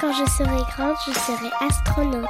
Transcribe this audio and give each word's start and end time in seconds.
Quand 0.00 0.12
je 0.12 0.30
serai 0.30 0.62
grande, 0.76 0.94
je 1.04 1.12
serai 1.12 1.50
astronaute. 1.60 2.22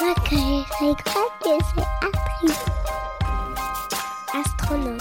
Moi, 0.00 0.14
quand 0.16 0.24
je 0.28 0.64
serai 0.72 0.94
grande, 1.04 1.30
je 1.44 1.54
serai 1.66 1.86
actrice. 2.02 2.64
Astronaute. 4.34 5.00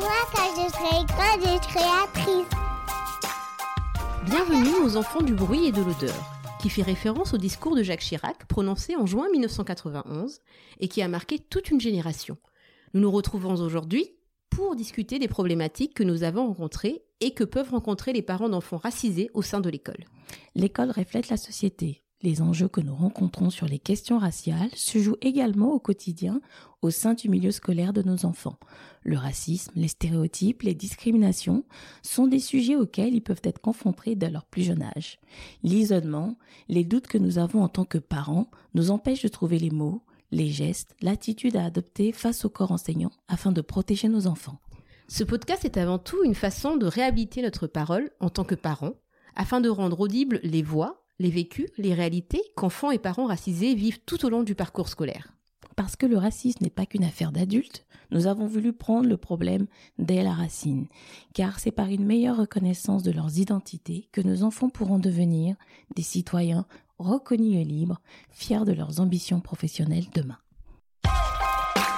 Moi, 0.00 0.18
quand 0.34 0.50
je 0.56 0.66
serai 0.72 1.04
grande, 1.06 1.40
je 1.40 1.68
serai 1.70 1.86
actrice. 2.02 2.52
Bienvenue 4.24 4.74
aux 4.84 4.96
enfants 4.96 5.22
du 5.22 5.34
bruit 5.34 5.66
et 5.66 5.72
de 5.72 5.82
l'odeur, 5.82 6.16
qui 6.60 6.68
fait 6.68 6.82
référence 6.82 7.32
au 7.32 7.38
discours 7.38 7.76
de 7.76 7.84
Jacques 7.84 8.00
Chirac 8.00 8.44
prononcé 8.46 8.96
en 8.96 9.06
juin 9.06 9.28
1991 9.30 10.40
et 10.80 10.88
qui 10.88 11.00
a 11.00 11.06
marqué 11.06 11.38
toute 11.38 11.70
une 11.70 11.80
génération. 11.80 12.36
Nous 12.92 13.02
nous 13.02 13.12
retrouvons 13.12 13.54
aujourd'hui 13.60 14.10
pour 14.54 14.76
discuter 14.76 15.18
des 15.18 15.28
problématiques 15.28 15.94
que 15.94 16.04
nous 16.04 16.22
avons 16.22 16.46
rencontrées 16.46 17.02
et 17.20 17.32
que 17.32 17.44
peuvent 17.44 17.70
rencontrer 17.70 18.12
les 18.12 18.22
parents 18.22 18.48
d'enfants 18.48 18.76
racisés 18.76 19.30
au 19.34 19.42
sein 19.42 19.60
de 19.60 19.68
l'école. 19.68 20.04
L'école 20.54 20.90
reflète 20.90 21.28
la 21.28 21.36
société. 21.36 22.02
Les 22.22 22.40
enjeux 22.40 22.68
que 22.68 22.80
nous 22.80 22.94
rencontrons 22.94 23.50
sur 23.50 23.66
les 23.66 23.78
questions 23.78 24.18
raciales 24.18 24.70
se 24.74 24.98
jouent 24.98 25.18
également 25.20 25.72
au 25.72 25.80
quotidien 25.80 26.40
au 26.82 26.90
sein 26.90 27.14
du 27.14 27.28
milieu 27.28 27.50
scolaire 27.50 27.92
de 27.92 28.02
nos 28.02 28.24
enfants. 28.24 28.58
Le 29.02 29.18
racisme, 29.18 29.72
les 29.74 29.88
stéréotypes, 29.88 30.62
les 30.62 30.74
discriminations 30.74 31.64
sont 32.02 32.26
des 32.26 32.38
sujets 32.38 32.76
auxquels 32.76 33.14
ils 33.14 33.22
peuvent 33.22 33.42
être 33.42 33.60
confrontés 33.60 34.14
dès 34.14 34.30
leur 34.30 34.44
plus 34.44 34.62
jeune 34.62 34.82
âge. 34.82 35.18
L'isolement, 35.62 36.38
les 36.68 36.84
doutes 36.84 37.08
que 37.08 37.18
nous 37.18 37.38
avons 37.38 37.62
en 37.62 37.68
tant 37.68 37.84
que 37.84 37.98
parents 37.98 38.50
nous 38.74 38.90
empêchent 38.90 39.24
de 39.24 39.28
trouver 39.28 39.58
les 39.58 39.70
mots, 39.70 40.02
les 40.34 40.50
gestes, 40.50 40.94
l'attitude 41.00 41.56
à 41.56 41.64
adopter 41.64 42.12
face 42.12 42.44
au 42.44 42.50
corps 42.50 42.72
enseignant 42.72 43.12
afin 43.28 43.52
de 43.52 43.60
protéger 43.60 44.08
nos 44.08 44.26
enfants. 44.26 44.58
Ce 45.08 45.24
podcast 45.24 45.64
est 45.64 45.76
avant 45.76 45.98
tout 45.98 46.24
une 46.24 46.34
façon 46.34 46.76
de 46.76 46.86
réhabiliter 46.86 47.42
notre 47.42 47.66
parole 47.66 48.10
en 48.20 48.30
tant 48.30 48.44
que 48.44 48.54
parents, 48.54 48.94
afin 49.36 49.60
de 49.60 49.68
rendre 49.68 50.00
audibles 50.00 50.40
les 50.42 50.62
voix, 50.62 51.04
les 51.18 51.30
vécus, 51.30 51.70
les 51.78 51.94
réalités 51.94 52.42
qu'enfants 52.56 52.90
et 52.90 52.98
parents 52.98 53.26
racisés 53.26 53.74
vivent 53.74 54.00
tout 54.06 54.24
au 54.24 54.30
long 54.30 54.42
du 54.42 54.54
parcours 54.54 54.88
scolaire. 54.88 55.32
Parce 55.76 55.96
que 55.96 56.06
le 56.06 56.16
racisme 56.16 56.62
n'est 56.62 56.70
pas 56.70 56.86
qu'une 56.86 57.04
affaire 57.04 57.32
d'adultes, 57.32 57.84
nous 58.10 58.26
avons 58.26 58.46
voulu 58.46 58.72
prendre 58.72 59.08
le 59.08 59.16
problème 59.16 59.66
dès 59.98 60.22
la 60.22 60.32
racine, 60.32 60.86
car 61.32 61.58
c'est 61.58 61.72
par 61.72 61.88
une 61.88 62.04
meilleure 62.04 62.36
reconnaissance 62.36 63.02
de 63.02 63.10
leurs 63.10 63.38
identités 63.38 64.08
que 64.12 64.20
nos 64.20 64.42
enfants 64.44 64.68
pourront 64.68 64.98
devenir 64.98 65.56
des 65.96 66.02
citoyens 66.02 66.66
reconnus 66.98 67.60
et 67.60 67.64
libres, 67.64 68.00
fiers 68.30 68.64
de 68.64 68.72
leurs 68.72 69.00
ambitions 69.00 69.40
professionnelles 69.40 70.06
demain. 70.14 70.38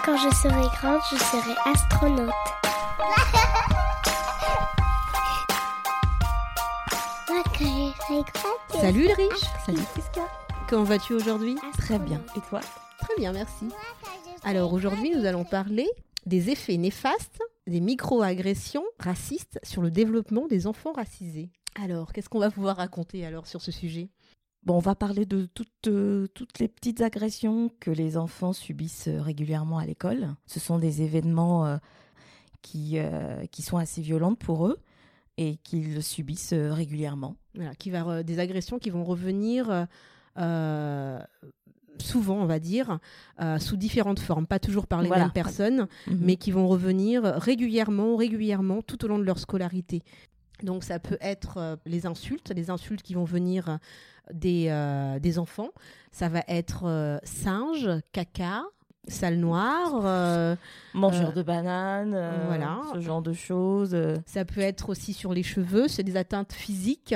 Quand 0.04 0.16
je 0.16 0.34
serai 0.34 0.66
grande, 0.76 1.00
je 1.10 1.16
serai 1.16 1.54
astronaute. 1.64 2.30
Serai 7.56 8.22
grande, 8.34 8.52
je 8.74 8.78
Salut 8.78 9.08
Salut 9.64 9.78
Friska 9.78 10.20
Comment 10.68 10.84
vas-tu 10.84 11.14
aujourd'hui? 11.14 11.56
Très 11.78 11.98
bien. 11.98 12.22
Et 12.36 12.40
toi? 12.50 12.60
Très 12.98 13.14
bien, 13.16 13.32
merci. 13.32 13.66
Alors 14.44 14.74
aujourd'hui, 14.74 15.10
nous 15.16 15.24
allons 15.24 15.44
parler 15.44 15.86
des 16.26 16.50
effets 16.50 16.76
néfastes 16.76 17.40
des 17.66 17.80
micro-agressions 17.80 18.84
racistes 18.98 19.58
sur 19.62 19.80
le 19.80 19.90
développement 19.90 20.46
des 20.46 20.66
enfants 20.66 20.92
racisés. 20.92 21.50
Alors, 21.82 22.12
qu'est-ce 22.12 22.28
qu'on 22.28 22.38
va 22.38 22.50
pouvoir 22.50 22.76
raconter 22.76 23.24
alors 23.24 23.46
sur 23.46 23.62
ce 23.62 23.72
sujet? 23.72 24.08
Bon, 24.66 24.74
on 24.74 24.80
va 24.80 24.96
parler 24.96 25.26
de 25.26 25.46
toutes, 25.54 25.68
euh, 25.86 26.26
toutes 26.34 26.58
les 26.58 26.66
petites 26.66 27.00
agressions 27.00 27.70
que 27.78 27.90
les 27.92 28.16
enfants 28.16 28.52
subissent 28.52 29.06
euh, 29.06 29.22
régulièrement 29.22 29.78
à 29.78 29.86
l'école. 29.86 30.34
Ce 30.46 30.58
sont 30.58 30.78
des 30.80 31.02
événements 31.02 31.66
euh, 31.66 31.76
qui, 32.62 32.98
euh, 32.98 33.46
qui 33.52 33.62
sont 33.62 33.76
assez 33.76 34.02
violents 34.02 34.34
pour 34.34 34.66
eux 34.66 34.78
et 35.36 35.56
qu'ils 35.62 36.02
subissent 36.02 36.52
régulièrement. 36.52 37.36
Voilà, 37.54 37.76
qui 37.76 37.90
va 37.90 38.02
re- 38.02 38.22
des 38.24 38.40
agressions 38.40 38.80
qui 38.80 38.90
vont 38.90 39.04
revenir 39.04 39.86
souvent, 41.98 42.36
on 42.36 42.44
va 42.46 42.58
dire, 42.58 42.98
euh, 43.40 43.58
sous 43.58 43.76
différentes 43.76 44.18
formes, 44.20 44.46
pas 44.46 44.58
toujours 44.58 44.86
par 44.86 45.00
les 45.00 45.08
Voilà. 45.08 45.24
mêmes 45.24 45.32
personnes, 45.32 45.86
Mhm. 46.08 46.18
mais 46.20 46.36
qui 46.36 46.50
vont 46.50 46.68
revenir 46.68 47.22
régulièrement, 47.22 48.16
régulièrement, 48.16 48.82
tout 48.82 49.02
au 49.04 49.08
long 49.08 49.18
de 49.18 49.24
leur 49.24 49.38
scolarité. 49.38 50.02
Donc 50.62 50.84
ça 50.84 50.98
peut 50.98 51.18
être 51.20 51.58
euh, 51.58 51.76
les 51.84 52.06
insultes, 52.06 52.50
les 52.50 52.70
insultes 52.70 53.02
qui 53.02 53.14
vont 53.14 53.24
venir 53.24 53.68
euh, 53.68 53.76
des, 54.32 54.68
euh, 54.68 55.18
des 55.18 55.38
enfants. 55.38 55.70
Ça 56.12 56.28
va 56.28 56.42
être 56.48 57.20
singe, 57.24 57.88
caca, 58.12 58.64
sale 59.08 59.36
noire. 59.36 60.00
euh, 60.04 60.56
Mangeurs 60.94 61.28
Euh, 61.30 61.32
de 61.32 61.42
bananes, 61.42 62.14
euh, 62.14 62.30
voilà. 62.46 62.80
ce 62.94 63.00
genre 63.00 63.22
de 63.22 63.32
choses. 63.32 63.96
ça 64.24 64.44
peut 64.44 64.60
être 64.60 64.88
aussi 64.88 65.12
sur 65.12 65.32
les 65.34 65.42
cheveux, 65.42 65.88
c'est 65.88 66.02
des 66.02 66.16
atteintes 66.16 66.52
physiques. 66.52 67.14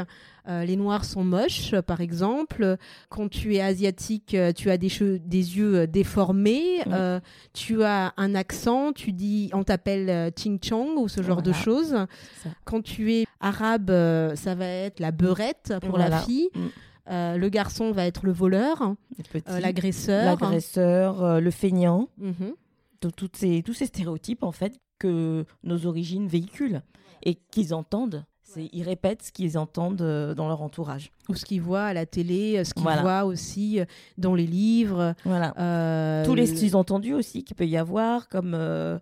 Les 0.48 0.74
noirs 0.74 1.04
sont 1.04 1.22
moches, 1.22 1.76
par 1.82 2.00
exemple. 2.00 2.76
Quand 3.08 3.28
tu 3.28 3.54
es 3.54 3.60
asiatique, 3.60 4.36
tu 4.56 4.70
as 4.70 4.76
des, 4.78 4.88
des 5.24 5.56
yeux 5.58 5.86
déformés. 5.86 6.80
Euh, 6.88 7.20
tu 7.52 7.84
as 7.84 8.12
un 8.16 8.34
accent. 8.34 8.92
Tu 8.92 9.12
dis, 9.12 9.50
on 9.52 9.62
t'appelle 9.62 10.32
Ching 10.36 10.58
Chong 10.60 10.96
ou 10.98 11.06
ce 11.08 11.22
genre 11.22 11.42
de 11.42 11.52
choses. 11.52 11.94
Quand 12.64 12.82
tu 12.82 13.12
es 13.14 13.26
arabe, 13.40 13.92
ça 14.34 14.56
va 14.56 14.66
être 14.66 14.98
la 14.98 15.12
beurette 15.12 15.74
pour 15.86 15.98
la 15.98 16.18
fille. 16.18 16.48
Mm. 16.54 16.66
Euh, 17.10 17.36
le 17.36 17.48
garçon 17.48 17.90
va 17.92 18.06
être 18.06 18.24
le 18.24 18.32
voleur, 18.32 18.94
petits, 19.32 19.44
euh, 19.50 19.60
l'agresseur. 19.60 20.24
l'agresseur, 20.24 21.22
euh, 21.22 21.40
le 21.40 21.50
feignant, 21.50 22.08
Mhm. 22.18 22.54
toutes 23.16 23.36
ces, 23.36 23.62
tous 23.62 23.74
ces 23.74 23.86
stéréotypes 23.86 24.42
en 24.44 24.52
fait 24.52 24.78
que 24.98 25.44
nos 25.64 25.86
origines 25.86 26.28
véhiculent 26.28 26.82
et 27.22 27.34
qu'ils 27.34 27.74
entendent. 27.74 28.24
Ils 28.72 28.82
répètent 28.82 29.22
ce 29.22 29.30
qu'ils 29.30 29.56
entendent 29.58 30.34
dans 30.36 30.48
leur 30.48 30.60
entourage. 30.60 31.12
Ou 31.28 31.36
ce 31.36 31.44
qu'ils 31.44 31.62
voient 31.62 31.84
à 31.84 31.92
la 31.94 32.04
télé, 32.04 32.64
ce 32.64 32.74
qu'ils 32.74 32.82
Voilà. 32.82 33.00
voient 33.02 33.24
aussi 33.24 33.78
dans 34.18 34.34
les 34.34 34.46
livres. 34.46 35.14
Voilà. 35.24 35.54
euh, 35.56 36.24
Tous 36.24 36.34
les 36.34 36.46
sous-entendus 36.46 37.14
aussi 37.14 37.44
qu'il 37.44 37.54
peut 37.54 37.66
y 37.68 37.76
avoir, 37.76 38.28
comme, 38.28 38.54
euh, 38.54 38.98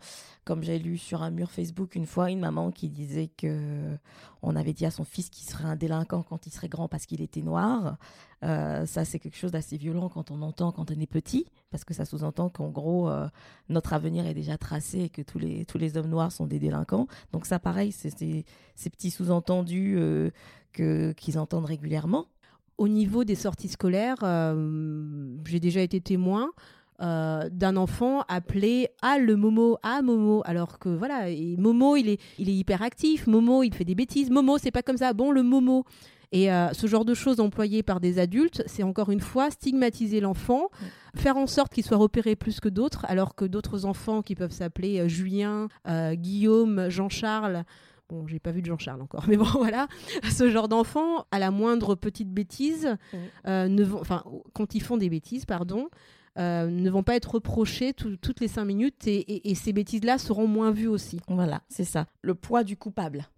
comme 0.49 0.63
j'ai 0.63 0.79
lu 0.79 0.97
sur 0.97 1.23
un 1.23 1.31
mur 1.31 1.51
Facebook 1.51 1.95
une 1.95 2.07
fois, 2.07 2.31
une 2.31 2.41
maman 2.41 2.71
qui 2.71 2.89
disait 2.89 3.29
que 3.29 3.99
on 4.41 4.57
avait 4.57 4.73
dit 4.73 4.87
à 4.87 4.91
son 4.91 5.05
fils 5.05 5.29
qu'il 5.29 5.47
serait 5.47 5.67
un 5.67 5.77
délinquant 5.77 6.23
quand 6.23 6.47
il 6.47 6.51
serait 6.51 6.71
grand 6.71 6.89
parce 6.89 7.05
qu'il 7.05 7.21
était 7.21 7.43
noir. 7.43 7.99
Euh, 8.45 8.87
ça, 8.87 9.05
c'est 9.05 9.19
quelque 9.19 9.37
chose 9.37 9.53
d'assez 9.53 9.77
violent 9.77 10.09
quand 10.09 10.31
on 10.31 10.41
entend 10.41 10.73
quand 10.73 10.91
on 10.91 10.99
est 10.99 11.07
petit, 11.07 11.45
parce 11.71 11.85
que 11.85 11.93
ça 11.93 12.07
sous-entend 12.07 12.49
qu'en 12.49 12.71
gros, 12.71 13.11
euh, 13.11 13.29
notre 13.69 13.93
avenir 13.93 14.27
est 14.27 14.33
déjà 14.33 14.57
tracé 14.57 15.01
et 15.01 15.09
que 15.11 15.21
tous 15.21 15.39
les, 15.39 15.67
tous 15.67 15.77
les 15.77 15.99
hommes 15.99 16.09
noirs 16.09 16.33
sont 16.33 16.47
des 16.47 16.59
délinquants. 16.59 17.09
Donc 17.33 17.45
ça, 17.45 17.59
pareil, 17.59 17.93
c'est 17.93 18.09
ces 18.09 18.91
petits 18.91 19.11
sous-entendus 19.11 19.97
euh, 19.99 20.31
qu'ils 20.73 21.39
entendent 21.39 21.67
régulièrement. 21.67 22.25
au 22.79 22.89
niveau 22.89 23.25
des 23.25 23.35
sorties 23.35 23.69
scolaires, 23.69 24.23
euh, 24.23 25.37
j'ai 25.45 25.61
déjà 25.61 25.83
été 25.83 26.01
témoin 26.01 26.53
euh, 27.01 27.49
d'un 27.51 27.77
enfant 27.77 28.23
appelé 28.29 28.89
ah 29.03 29.19
le 29.19 29.37
Momo 29.37 29.79
ah 29.83 30.03
Momo. 30.03 30.43
Alors 30.45 30.79
que 30.79 30.89
voilà 30.89 31.31
et 31.31 31.57
Momo 31.57 31.97
il 31.97 32.09
est 32.09 32.21
il 32.39 32.49
est 32.49 32.55
hyper 32.55 32.83
actif 32.83 33.27
Momo 33.27 33.63
il 33.63 33.75
fait 33.75 33.85
des 33.85 33.95
bêtises. 33.95 34.31
Momo 34.31 34.59
c'est 34.59 34.71
pas 34.71 34.83
comme 34.83 34.97
ça. 34.97 35.13
Bon 35.13 35.31
le 35.31 35.43
Momo. 35.43 35.85
Et 36.31 36.53
euh, 36.53 36.73
ce 36.75 36.87
genre 36.87 37.07
de 37.07 37.15
choses 37.15 37.41
employées 37.41 37.83
par 37.83 38.01
des 38.01 38.19
adultes, 38.19 38.63
c'est 38.67 38.83
encore 38.83 39.11
une 39.11 39.21
fois 39.21 39.51
stigmatiser 39.51 40.21
l'enfant, 40.21 40.69
faire 41.17 41.39
en 41.39 41.47
sorte 41.47 41.73
qu'il 41.73 41.83
soit 41.83 41.97
repéré 41.97 42.37
plus 42.37 42.61
que 42.61 42.69
d'autres, 42.69 43.07
alors 43.09 43.35
que 43.35 43.47
d'autres 43.47 43.87
enfants 43.87 44.21
qui 44.21 44.35
peuvent 44.35 44.53
s'appeler 44.53 45.01
euh, 45.01 45.09
Julien, 45.09 45.69
Guillaume, 45.87 46.91
Jean-Charles, 46.91 47.65
Bon, 48.09 48.27
j'ai 48.27 48.39
pas 48.39 48.53
vu 48.53 48.63
de 48.63 48.67
Jean-Charles 48.67 49.03
encore, 49.03 49.25
mais 49.29 49.37
bon, 49.37 49.45
voilà. 49.45 49.87
Ce 50.31 50.49
genre 50.49 50.69
d'enfants, 50.69 51.27
à 51.31 51.39
la 51.39 51.51
moindre 51.51 51.95
petite 51.95 52.33
bêtise, 52.33 52.97
euh, 53.47 53.69
ne 53.69 53.85
vont, 53.85 54.01
enfin, 54.01 54.25
quand 54.55 54.75
ils 54.75 54.83
font 54.83 54.97
des 54.97 55.11
bêtises, 55.11 55.45
pardon, 55.45 55.89
euh, 56.39 56.69
ne 56.71 56.89
vont 56.91 57.03
pas 57.03 57.17
être 57.17 57.35
reprochés 57.35 57.93
tout- 57.93 58.17
toutes 58.17 58.41
les 58.41 58.49
cinq 58.49 58.65
minutes 58.65 59.07
et, 59.07 59.19
et- 59.19 59.51
et 59.51 59.55
ces 59.55 59.73
bêtises-là 59.73 60.19
seront 60.19 60.47
moins 60.47 60.71
vues 60.71 60.87
aussi. 60.89 61.21
Voilà, 61.29 61.63
c'est 61.69 61.85
ça. 61.85 62.07
Le 62.23 62.35
poids 62.35 62.65
du 62.65 62.77
coupable. 62.77 63.29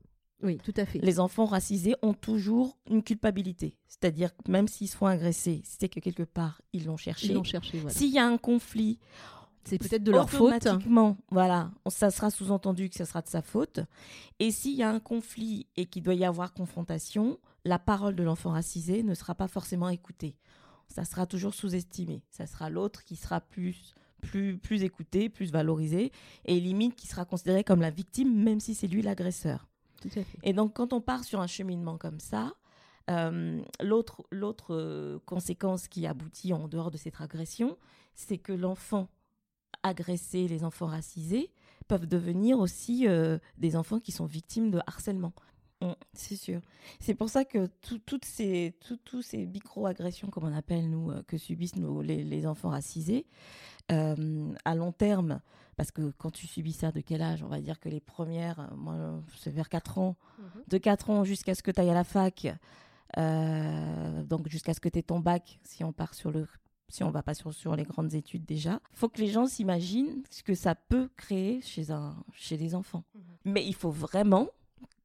Oui, 0.43 0.57
tout 0.65 0.73
à 0.77 0.87
fait. 0.87 0.99
Les 1.01 1.21
enfants 1.21 1.45
racisés 1.45 1.95
ont 2.03 2.15
toujours 2.15 2.79
une 2.89 3.03
culpabilité. 3.03 3.77
C'est-à-dire 3.89 4.35
que 4.35 4.51
même 4.51 4.69
s'ils 4.69 4.89
se 4.89 4.97
font 4.97 5.07
agresser, 5.07 5.61
c'est 5.65 5.89
que 5.91 6.01
quelque 6.01 6.23
part, 6.23 6.63
ils 6.73 6.87
l'ont 6.87 6.97
cherché. 6.97 7.27
Ils 7.29 7.35
l'ont 7.35 7.45
cherché, 7.45 7.79
voilà. 7.79 7.95
S'il 7.95 8.11
y 8.11 8.19
a 8.19 8.27
un 8.27 8.39
conflit, 8.39 8.99
c'est 9.65 9.77
peut-être 9.77 10.03
de 10.03 10.13
leur 10.13 10.31
faute. 10.31 10.41
Automatiquement, 10.67 11.19
voilà, 11.31 11.71
ça 11.89 12.11
sera 12.11 12.31
sous-entendu 12.31 12.89
que 12.89 12.97
ce 12.97 13.05
sera 13.05 13.21
de 13.21 13.29
sa 13.29 13.43
faute. 13.43 13.81
Et 14.39 14.51
s'il 14.51 14.75
y 14.77 14.83
a 14.83 14.89
un 14.91 15.01
conflit 15.01 15.67
et 15.77 15.85
qu'il 15.85 16.03
doit 16.03 16.15
y 16.15 16.25
avoir 16.25 16.55
confrontation, 16.55 17.39
la 17.67 17.79
parole 17.79 18.17
de 18.17 18.23
l'enfant 18.23 18.51
racisé 18.53 19.03
ne 19.03 19.13
sera 19.13 19.35
pas 19.35 19.49
forcément 19.49 19.91
écoutée. 19.91 20.37
Ça 20.91 21.05
sera 21.05 21.27
toujours 21.27 21.55
sous-estimé. 21.55 22.23
Ça 22.31 22.47
sera 22.47 22.69
l'autre 22.69 23.05
qui 23.05 23.17
sera 23.17 23.41
plus 23.41 23.95
plus, 24.21 24.59
plus 24.59 24.83
écouté, 24.83 25.31
plus 25.31 25.51
valorisé, 25.51 26.13
et 26.45 26.61
limite 26.61 26.95
qui 26.95 27.07
sera 27.07 27.25
considéré 27.25 27.65
comme 27.65 27.81
la 27.81 27.89
victime, 27.89 28.35
même 28.35 28.61
si 28.61 28.75
c'est 28.75 28.87
lui 28.87 29.01
l'agresseur. 29.01 29.67
Et 30.43 30.53
donc, 30.53 30.75
quand 30.75 30.93
on 30.93 31.01
part 31.01 31.25
sur 31.25 31.41
un 31.41 31.47
cheminement 31.47 31.99
comme 31.99 32.21
ça, 32.21 32.55
euh, 33.11 33.61
l'autre 33.81 34.25
euh, 34.71 35.19
conséquence 35.27 35.89
qui 35.89 36.07
aboutit 36.07 36.53
en 36.53 36.69
dehors 36.69 36.91
de 36.91 36.97
cette 36.97 37.21
agression, 37.21 37.77
c'est 38.15 38.39
que 38.39 38.53
l'enfant 38.53 39.09
agressé, 39.83 40.49
les 40.49 40.65
enfants 40.65 40.87
racisés, 40.87 41.51
peuvent 41.89 42.07
devenir 42.07 42.59
aussi 42.59 43.09
euh, 43.09 43.39
des 43.59 43.77
enfants 43.77 43.99
qui 43.99 44.13
sont 44.13 44.27
victimes 44.27 44.71
de 44.71 44.81
harcèlement. 44.87 45.33
Mm, 45.81 45.93
c'est 46.13 46.37
sûr. 46.37 46.61
C'est 46.99 47.15
pour 47.15 47.31
ça 47.31 47.45
que 47.45 47.69
toutes 47.83 48.25
ces, 48.25 48.75
ces 49.23 49.47
micro-agressions, 49.47 50.29
comme 50.29 50.45
on 50.45 50.55
appelle 50.55 50.91
nous, 50.91 51.11
euh, 51.11 51.23
que 51.27 51.39
subissent 51.39 51.77
nos, 51.77 52.03
les, 52.03 52.47
enfants 52.47 52.71
racisés, 52.71 53.27
euh, 53.91 54.53
à 54.65 54.75
long 54.75 54.93
terme, 54.93 55.41
parce 55.77 55.91
que 55.91 56.13
quand 56.19 56.31
tu 56.31 56.47
subis 56.47 56.73
ça, 56.73 56.93
de 56.93 57.01
quel 57.01 57.23
âge? 57.23 57.43
On 57.43 57.49
va 57.49 57.61
dire 57.61 57.81
que 57.81 57.89
les 57.89 58.01
premières, 58.01 58.61
euh, 58.61 58.77
moi, 58.77 59.23
c'est 59.39 59.51
vers 59.51 59.69
4 59.69 59.99
ans. 59.99 60.17
Mhm. 60.39 60.63
De 60.69 60.79
4 60.79 61.11
ans 61.11 61.25
jusqu'à 61.25 61.55
ce 61.55 61.63
que 61.63 61.71
tu 61.71 61.81
ailles 61.81 61.91
à 61.91 61.95
la 61.95 62.05
fac, 62.05 62.47
donc 63.17 64.49
jusqu'à 64.49 64.73
ce 64.73 64.81
que 64.81 64.89
tu 64.89 64.99
aies 64.99 65.03
ton 65.03 65.19
bac, 65.19 65.59
si 65.65 65.83
on 65.83 65.93
part 65.93 66.15
sur 66.15 66.31
le 66.31 66.47
si 66.89 67.05
on 67.05 67.11
va 67.11 67.23
pas 67.23 67.35
sur, 67.35 67.55
sur 67.55 67.77
les 67.77 67.85
grandes 67.85 68.15
études 68.15 68.45
déjà, 68.45 68.81
faut 68.93 69.09
que 69.09 69.21
les 69.21 69.29
gens 69.29 69.47
s'imaginent 69.47 70.25
ce 70.29 70.43
que 70.43 70.57
ça 70.57 70.75
peut 70.75 71.09
créer 71.17 71.61
chez, 71.61 71.93
un, 71.93 72.17
chez 72.35 72.57
des 72.57 72.75
enfants. 72.75 73.05
Mhm. 73.15 73.23
Mais 73.45 73.65
il 73.65 73.75
faut 73.75 73.91
vraiment 73.91 74.49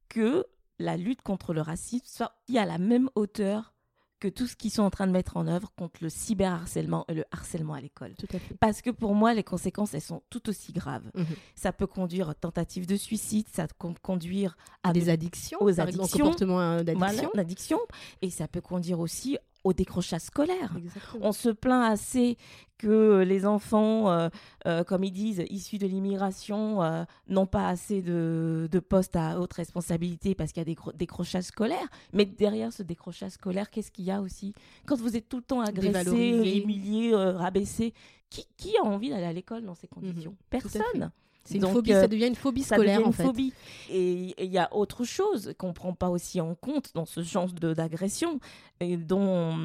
que 0.08 0.44
la 0.78 0.96
lutte 0.96 1.22
contre 1.22 1.54
le 1.54 1.60
racisme 1.60 2.06
soit 2.06 2.36
à 2.56 2.64
la 2.64 2.78
même 2.78 3.08
hauteur 3.14 3.74
que 4.18 4.28
tout 4.28 4.46
ce 4.46 4.56
qu'ils 4.56 4.70
sont 4.70 4.82
en 4.82 4.90
train 4.90 5.06
de 5.06 5.12
mettre 5.12 5.36
en 5.36 5.46
œuvre 5.46 5.70
contre 5.76 6.02
le 6.02 6.08
cyberharcèlement 6.08 7.04
et 7.08 7.14
le 7.14 7.24
harcèlement 7.32 7.74
à 7.74 7.80
l'école. 7.80 8.14
Parce 8.60 8.80
que 8.80 8.90
pour 8.90 9.14
moi, 9.14 9.34
les 9.34 9.44
conséquences, 9.44 9.92
elles 9.92 10.00
sont 10.00 10.22
tout 10.30 10.48
aussi 10.48 10.72
graves. 10.72 11.04
Mhm. 11.14 11.26
Ça 11.54 11.72
peut 11.72 11.86
conduire 11.86 12.30
à 12.30 12.34
tentative 12.34 12.86
de 12.86 12.96
suicide, 12.96 13.46
ça 13.52 13.66
peut 13.66 13.94
conduire 14.00 14.56
à 14.82 14.92
des 14.92 15.10
addictions, 15.10 15.58
aux 15.60 15.80
addictions, 15.80 16.18
comportements 16.24 16.82
d'addiction. 16.82 17.78
et 18.22 18.30
ça 18.30 18.48
peut 18.48 18.62
conduire 18.62 19.00
aussi 19.00 19.36
au 19.66 19.72
décrochage 19.72 20.20
scolaire. 20.20 20.76
On 21.20 21.32
se 21.32 21.48
plaint 21.48 21.92
assez 21.92 22.38
que 22.78 23.24
les 23.26 23.46
enfants, 23.46 24.10
euh, 24.10 24.28
euh, 24.66 24.84
comme 24.84 25.02
ils 25.02 25.10
disent, 25.10 25.44
issus 25.50 25.78
de 25.78 25.88
l'immigration, 25.88 26.82
euh, 26.84 27.04
n'ont 27.28 27.46
pas 27.46 27.68
assez 27.68 28.00
de, 28.00 28.68
postes 28.88 29.16
à 29.16 29.40
haute 29.40 29.52
responsabilité 29.54 30.36
parce 30.36 30.52
qu'il 30.52 30.60
y 30.60 30.70
a 30.70 30.72
des 30.72 30.76
décrochages 30.94 31.44
scolaires. 31.44 31.88
Mais 32.12 32.26
derrière 32.26 32.72
ce 32.72 32.84
décrochage 32.84 33.32
scolaire, 33.32 33.70
qu'est-ce 33.70 33.90
qu'il 33.90 34.04
y 34.04 34.12
a 34.12 34.20
aussi? 34.20 34.54
Quand 34.86 34.96
vous 34.96 35.16
êtes 35.16 35.28
tout 35.28 35.38
le 35.38 35.42
temps 35.42 35.60
agressé, 35.62 36.60
humilié, 36.62 37.12
rabaissé, 37.12 37.92
qui, 38.30 38.76
a 38.80 38.86
envie 38.86 39.10
d'aller 39.10 39.24
à 39.24 39.32
l'école 39.32 39.64
dans 39.64 39.74
ces 39.74 39.88
conditions? 39.88 40.32
Mhm. 40.32 40.36
Personne. 40.48 41.10
C'est 41.46 41.56
une 41.56 41.66
phobie, 41.66 41.92
ça 41.92 42.08
devient 42.08 42.26
une 42.26 42.34
phobie 42.34 42.62
scolaire 42.62 43.06
en 43.06 43.12
fait. 43.12 43.24
Phobie. 43.24 43.52
Et 43.88 44.34
il 44.44 44.50
y 44.50 44.58
a 44.58 44.74
autre 44.74 45.04
chose 45.04 45.54
qu'on 45.58 45.68
ne 45.68 45.72
prend 45.72 45.94
pas 45.94 46.08
aussi 46.10 46.40
en 46.40 46.54
compte 46.54 46.92
dans 46.94 47.06
ce 47.06 47.22
genre 47.22 47.46
d'agression, 47.52 48.40
et 48.80 48.96
dont 48.96 49.56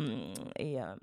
et, 0.57 0.81
euh, 0.81 0.95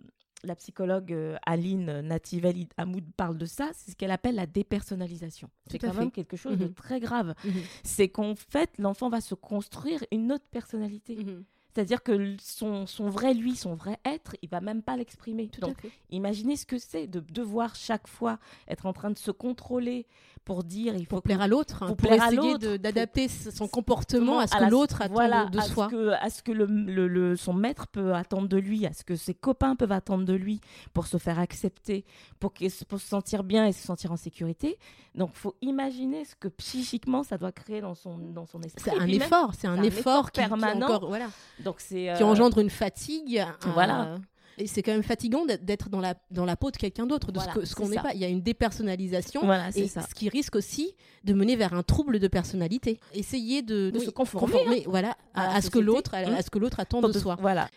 la 0.44 0.54
psychologue 0.54 1.12
euh, 1.12 1.36
Aline 1.44 2.00
Nativali 2.00 2.68
Hamoud 2.76 3.04
parle 3.16 3.38
de 3.38 3.46
ça, 3.46 3.70
c'est 3.74 3.90
ce 3.90 3.96
qu'elle 3.96 4.10
appelle 4.10 4.36
la 4.36 4.46
dépersonnalisation. 4.46 5.50
C'est 5.66 5.78
quand 5.78 5.94
même 5.94 6.10
quelque 6.10 6.36
chose 6.36 6.56
de 6.56 6.66
mhm. 6.66 6.74
très 6.74 7.00
grave. 7.00 7.34
Mhm. 7.44 7.52
C'est 7.82 8.08
qu'en 8.08 8.34
fait, 8.34 8.70
l'enfant 8.78 9.08
va 9.08 9.20
se 9.20 9.34
construire 9.34 10.04
une 10.12 10.32
autre 10.32 10.46
personnalité. 10.50 11.16
Mhm. 11.16 11.44
C'est-à-dire 11.78 12.02
que 12.02 12.34
son, 12.42 12.88
son, 12.88 13.08
vrai 13.08 13.34
lui, 13.34 13.54
son 13.54 13.76
vrai 13.76 14.00
être, 14.04 14.34
il 14.42 14.48
va 14.48 14.60
même 14.60 14.82
pas 14.82 14.96
l'exprimer. 14.96 15.48
Donc, 15.60 15.76
imaginez 16.10 16.56
ce 16.56 16.66
que 16.66 16.76
c'est 16.76 17.06
de 17.06 17.20
devoir 17.20 17.76
chaque 17.76 18.08
fois 18.08 18.40
être 18.66 18.86
en 18.86 18.92
train 18.92 19.12
de 19.12 19.18
se 19.18 19.30
contrôler 19.30 20.04
pour 20.48 20.64
dire 20.64 20.96
il 20.96 21.04
faut 21.04 21.20
plaire 21.20 21.42
à 21.42 21.46
l'autre, 21.46 21.82
hein, 21.82 21.94
pour, 21.94 22.10
essayer 22.10 22.78
d'adapter 22.78 23.28
son 23.28 23.68
comportement 23.68 24.38
à 24.38 24.46
ce 24.46 24.56
que 24.56 24.70
l'autre 24.70 25.02
attend 25.02 25.50
de, 25.50 25.60
soi, 25.60 25.88
ce 25.88 25.90
que, 25.90 26.08
à 26.12 26.30
ce 26.30 26.42
que 26.42 26.52
le, 26.52 27.36
son 27.36 27.52
maître 27.52 27.86
peut 27.86 28.14
attendre 28.14 28.48
de 28.48 28.56
lui, 28.56 28.86
à 28.86 28.94
ce 28.94 29.04
que 29.04 29.14
ses 29.14 29.34
copains 29.34 29.76
peuvent 29.76 29.92
attendre 29.92 30.24
de 30.24 30.32
lui 30.32 30.62
pour 30.94 31.06
se 31.06 31.18
faire 31.18 31.38
accepter, 31.38 32.06
pour, 32.40 32.54
pour 32.88 32.98
se 32.98 33.06
sentir 33.06 33.44
bien 33.44 33.66
et 33.66 33.72
se 33.72 33.84
sentir 33.84 34.10
en 34.10 34.16
sécurité. 34.16 34.78
Donc, 35.14 35.32
faut 35.34 35.54
imaginer 35.60 36.24
ce 36.24 36.34
que 36.34 36.48
psychiquement 36.48 37.22
ça 37.24 37.36
doit 37.36 37.52
créer 37.52 37.82
dans 37.82 37.94
son 37.94 38.16
dans 38.16 38.46
son 38.46 38.62
esprit. 38.62 38.84
C'est 38.84 38.98
un, 38.98 39.06
effort, 39.06 39.52
c'est 39.54 39.66
un, 39.66 39.82
effort, 39.82 40.30
permanent. 40.30 40.98
voilà. 41.06 41.26
Donc 41.68 41.80
c'est 41.80 42.14
qui 42.16 42.22
engendre 42.22 42.58
une 42.60 42.70
fatigue. 42.70 43.44
Voilà. 43.74 44.06
Euh, 44.06 44.18
et 44.56 44.66
c'est 44.66 44.82
quand 44.82 44.90
même 44.90 45.02
fatigant 45.02 45.44
d'être 45.44 45.90
dans 45.90 46.00
la, 46.00 46.14
dans 46.30 46.46
la 46.46 46.56
peau 46.56 46.70
de 46.70 46.76
quelqu'un 46.78 47.06
d'autre, 47.06 47.30
de 47.30 47.38
ce 47.64 47.74
qu'on 47.74 47.88
n'est 47.88 47.96
pas. 47.96 48.14
Il 48.14 48.20
y 48.20 48.24
a 48.24 48.28
une 48.28 48.40
dépersonnalisation, 48.40 49.42
voilà, 49.44 49.68
et 49.76 49.86
ça. 49.86 50.00
ce 50.02 50.14
qui 50.14 50.28
risque 50.30 50.56
aussi 50.56 50.94
de 51.24 51.34
mener 51.34 51.54
vers 51.56 51.74
un 51.74 51.82
trouble 51.82 52.18
de 52.18 52.26
personnalité. 52.26 52.98
Essayer 53.12 53.60
de, 53.62 53.92
se 53.98 54.10
conformer, 54.10 54.56
hein. 54.66 54.82
voilà, 54.86 55.16
à, 55.34 55.60
ce 55.60 55.70
que 55.70 55.78
l'autre, 55.78 56.14
à, 56.14 56.22
mmh. 56.22 56.42
ce 56.42 56.50
que 56.50 56.58
l'autre 56.58 56.80
attend 56.80 57.02
de, 57.02 57.12
soi. 57.12 57.36
Voilà. 57.38 57.68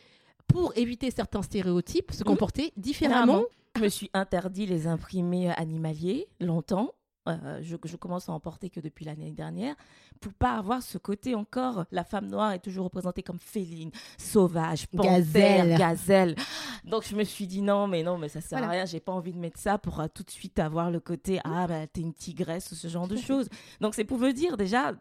Pour 0.47 0.75
éviter 0.75 1.11
certains 1.11 1.43
stéréotypes, 1.43 2.11
se 2.13 2.21
mmh. 2.21 2.25
comporter 2.25 2.73
différemment. 2.77 3.43
Je 3.75 3.81
me 3.81 3.89
suis 3.89 4.09
interdit 4.13 4.65
les 4.65 4.87
imprimés 4.87 5.49
animaliers 5.51 6.27
longtemps 6.39 6.93
euh, 7.27 7.59
je, 7.61 7.75
commence 7.95 8.29
à 8.29 8.31
en 8.31 8.39
porter 8.39 8.69
que 8.69 8.79
depuis 8.79 9.05
l'année 9.05 9.31
dernière, 9.31 9.75
pour 10.19 10.33
pas 10.33 10.53
avoir 10.53 10.81
ce 10.81 10.97
côté 10.97 11.35
encore, 11.35 11.85
la 11.91 12.03
femme 12.03 12.27
noire 12.27 12.51
est 12.51 12.59
toujours 12.59 12.85
représentée 12.85 13.21
comme 13.21 13.39
féline, 13.39 13.91
sauvage, 14.17 14.87
panthère, 14.87 15.77
gazelle. 15.77 16.35
Donc 16.83 17.05
je 17.07 17.15
me 17.15 17.23
suis 17.23 17.45
dit 17.45 17.61
non, 17.61 17.87
mais 17.87 18.01
non, 18.01 18.17
mais 18.17 18.27
ça 18.27 18.41
sert 18.41 18.63
à 18.63 18.67
rien, 18.67 18.85
j'ai 18.85 18.99
pas 18.99 19.11
envie 19.11 19.33
de 19.33 19.39
mettre 19.39 19.59
ça 19.59 19.77
pour 19.77 19.99
euh, 19.99 20.07
tout 20.11 20.23
de 20.23 20.31
suite 20.31 20.57
avoir 20.57 20.89
le 20.89 20.99
côté 20.99 21.39
ah 21.43 21.67
bah 21.67 21.85
t'es 21.85 22.01
une 22.01 22.13
tigresse 22.13 22.71
ou 22.71 22.75
ce 22.75 22.87
genre 22.87 23.07
de 23.07 23.17
choses. 23.17 23.49
Donc 23.81 23.93
c'est 23.93 24.05
pour 24.05 24.17
vous 24.17 24.31
dire 24.31 24.57
déjà, 24.57 24.93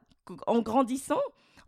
en 0.47 0.61
grandissant, 0.61 1.21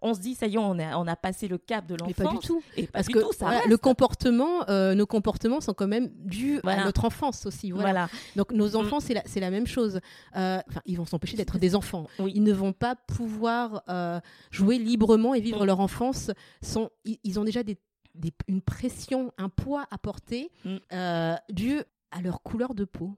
on 0.02 0.14
se 0.14 0.20
dit 0.20 0.34
ça 0.34 0.46
y 0.46 0.54
est, 0.54 0.58
on 0.58 0.78
a, 0.78 0.96
on 0.96 1.06
a 1.06 1.16
passé 1.16 1.48
le 1.48 1.58
cap 1.58 1.86
de 1.86 1.94
l'enfance. 1.94 2.14
Pas 2.16 2.32
du 2.32 2.38
tout. 2.38 2.62
Et 2.76 2.86
Parce 2.86 3.06
que 3.06 3.20
tout, 3.20 3.32
ça 3.32 3.60
le 3.66 3.76
comportement, 3.76 4.68
euh, 4.68 4.94
nos 4.94 5.06
comportements 5.06 5.60
sont 5.60 5.74
quand 5.74 5.86
même 5.86 6.10
dus 6.16 6.60
à 6.64 6.84
notre 6.84 7.04
enfance 7.04 7.46
aussi. 7.46 7.70
Voilà. 7.70 8.08
Donc 8.36 8.52
nos 8.52 8.70
mm. 8.70 8.76
enfants, 8.76 9.00
c'est 9.00 9.14
la, 9.14 9.22
la, 9.36 9.50
même 9.50 9.66
chose. 9.66 10.00
Euh, 10.36 10.60
ils 10.86 10.96
vont 10.96 11.06
s'empêcher 11.06 11.36
d'être 11.36 11.58
des 11.58 11.74
enfants. 11.74 12.06
Ils 12.18 12.42
ne 12.42 12.52
vont 12.52 12.72
pas 12.72 12.96
pouvoir 12.96 13.82
euh, 13.88 14.20
jouer 14.50 14.78
librement 14.78 15.34
et 15.34 15.40
vivre 15.40 15.62
mm. 15.62 15.66
leur 15.66 15.80
enfance. 15.80 16.30
Ils, 17.04 17.38
ont 17.40 17.44
déjà 17.44 17.62
des, 17.62 17.78
une 18.48 18.60
pression, 18.60 19.32
un 19.38 19.48
poids 19.48 19.86
à 19.90 19.98
porter 19.98 20.50
mm. 20.64 21.36
dû 21.50 21.80
à 22.10 22.20
leur 22.20 22.42
couleur 22.42 22.74
de 22.74 22.84
peau 22.84 23.16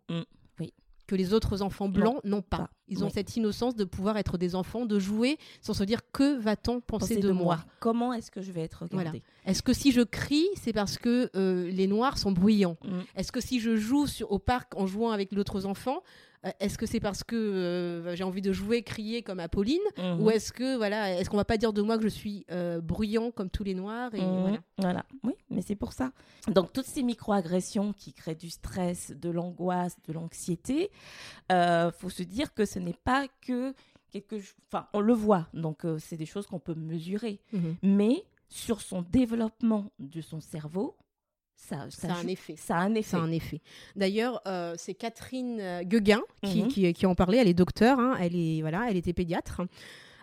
que 1.07 1.15
les 1.15 1.33
autres 1.35 1.63
enfants 1.63 1.89
blancs 1.89 2.21
n'ont 2.25 2.43
pas. 2.43 2.71
Ils 2.89 3.05
ont 3.05 3.11
cette 3.11 3.37
innocence 3.37 3.75
de 3.75 3.85
pouvoir 3.85 4.17
être 4.17 4.37
des 4.39 4.55
enfants, 4.55 4.87
de 4.87 4.99
jouer 4.99 5.39
sans 5.61 5.75
se 5.75 5.85
dire 5.85 6.01
que 6.13 6.39
va-t-on 6.39 6.81
penser, 6.81 7.17
de, 7.17 7.31
moi? 7.31 7.65
Comment 7.81 8.13
est-ce 8.13 8.31
que 8.31 8.43
je 8.43 8.53
vais 8.53 8.63
être 8.63 8.85
regardée? 8.91 9.23
Est-ce 9.47 9.63
que 9.63 9.73
si 9.73 9.93
je 9.93 10.03
crie, 10.03 10.47
c'est 10.57 10.73
parce 10.73 10.99
que 10.99 11.31
euh, 11.35 11.71
les 11.71 11.87
noirs 11.87 12.19
sont 12.19 12.33
bruyants? 12.33 12.77
Mm. 12.85 13.01
Est-ce 13.17 13.33
que 13.33 13.41
si 13.41 13.61
je 13.61 13.77
joue 13.77 14.07
au 14.29 14.39
parc 14.39 14.75
en 14.77 14.87
jouant 14.87 15.11
avec 15.11 15.33
d'autres 15.33 15.67
enfants, 15.67 16.03
est-ce 16.61 16.79
que 16.79 16.87
c'est 16.87 17.01
parce 17.01 17.25
que 17.25 17.37
euh, 17.37 18.17
j'ai 18.17 18.25
envie 18.25 18.43
de 18.43 18.53
jouer, 18.53 18.83
crier 18.83 19.23
comme 19.23 19.41
Apolline 19.41 19.81
mhm. 19.99 20.21
Ou 20.21 20.31
est-ce 20.31 20.53
que 20.53 20.77
voilà, 20.77 21.19
est-ce 21.19 21.31
qu'on 21.31 21.37
va 21.37 21.45
pas 21.45 21.57
dire 21.57 21.73
de 21.73 21.83
moi 21.83 21.97
que 21.97 22.05
je 22.05 22.09
suis 22.09 22.45
euh, 22.51 22.81
bruyant 22.81 23.31
comme 23.31 23.51
tous 23.51 23.65
les 23.65 23.75
noirs 23.75 24.15
et 24.15 24.21
mhm. 24.21 24.59
voilà. 24.79 25.05
oui, 25.23 25.35
mais 25.51 25.63
c'est 25.63 25.77
pour 25.77 25.93
ça. 25.93 26.13
Donc 26.49 26.73
toutes 26.73 26.87
ces 26.87 27.03
micro-agressions 27.03 27.93
qui 27.93 28.13
créent 28.13 28.35
du 28.35 28.51
stress, 28.51 29.13
de 29.13 29.31
l'angoisse, 29.31 29.97
de 30.07 30.13
l'anxiété, 30.13 30.91
il 31.51 31.93
faut 31.99 32.11
se 32.11 32.23
dire 32.23 32.53
que 32.55 32.65
ce 32.65 32.79
n'est 32.79 32.99
pas 33.05 33.27
que 33.41 33.75
quelque 34.11 34.37
enfin 34.69 34.87
on 34.93 35.01
le 35.01 35.13
voit 35.13 35.49
donc 35.55 35.85
c'est 35.99 36.17
des 36.17 36.27
choses 36.27 36.47
qu'on 36.47 36.61
peut 36.61 36.75
mesurer 36.75 37.41
mhm. 37.53 37.77
mais 37.83 38.25
sur 38.49 38.81
son 38.81 39.03
développement 39.03 39.91
de 39.99 40.21
son 40.21 40.41
cerveau 40.41 40.97
ça, 41.57 41.87
a 42.09 42.15
un 42.15 42.27
effet. 42.27 42.55
Ça 42.59 42.77
a 42.77 42.81
un 42.81 42.95
effet. 42.95 43.17
un 43.17 43.31
effet. 43.31 43.61
D'ailleurs, 43.97 44.41
euh, 44.47 44.75
c'est 44.77 44.95
Catherine 44.95 45.59
euh, 45.61 45.83
Gueguin 45.83 46.23
qui, 46.43 46.63
mhm. 46.63 46.69
qui, 46.69 46.93
qui, 46.93 47.07
en 47.07 47.15
parlait. 47.15 47.39
Elle 47.39 47.49
est 47.49 47.55
docteur. 47.55 47.99
Hein. 47.99 48.17
Elle 48.21 48.37
est 48.37 48.61
voilà, 48.61 48.87
elle 48.91 48.97
était 48.97 49.13
pédiatre. 49.13 49.63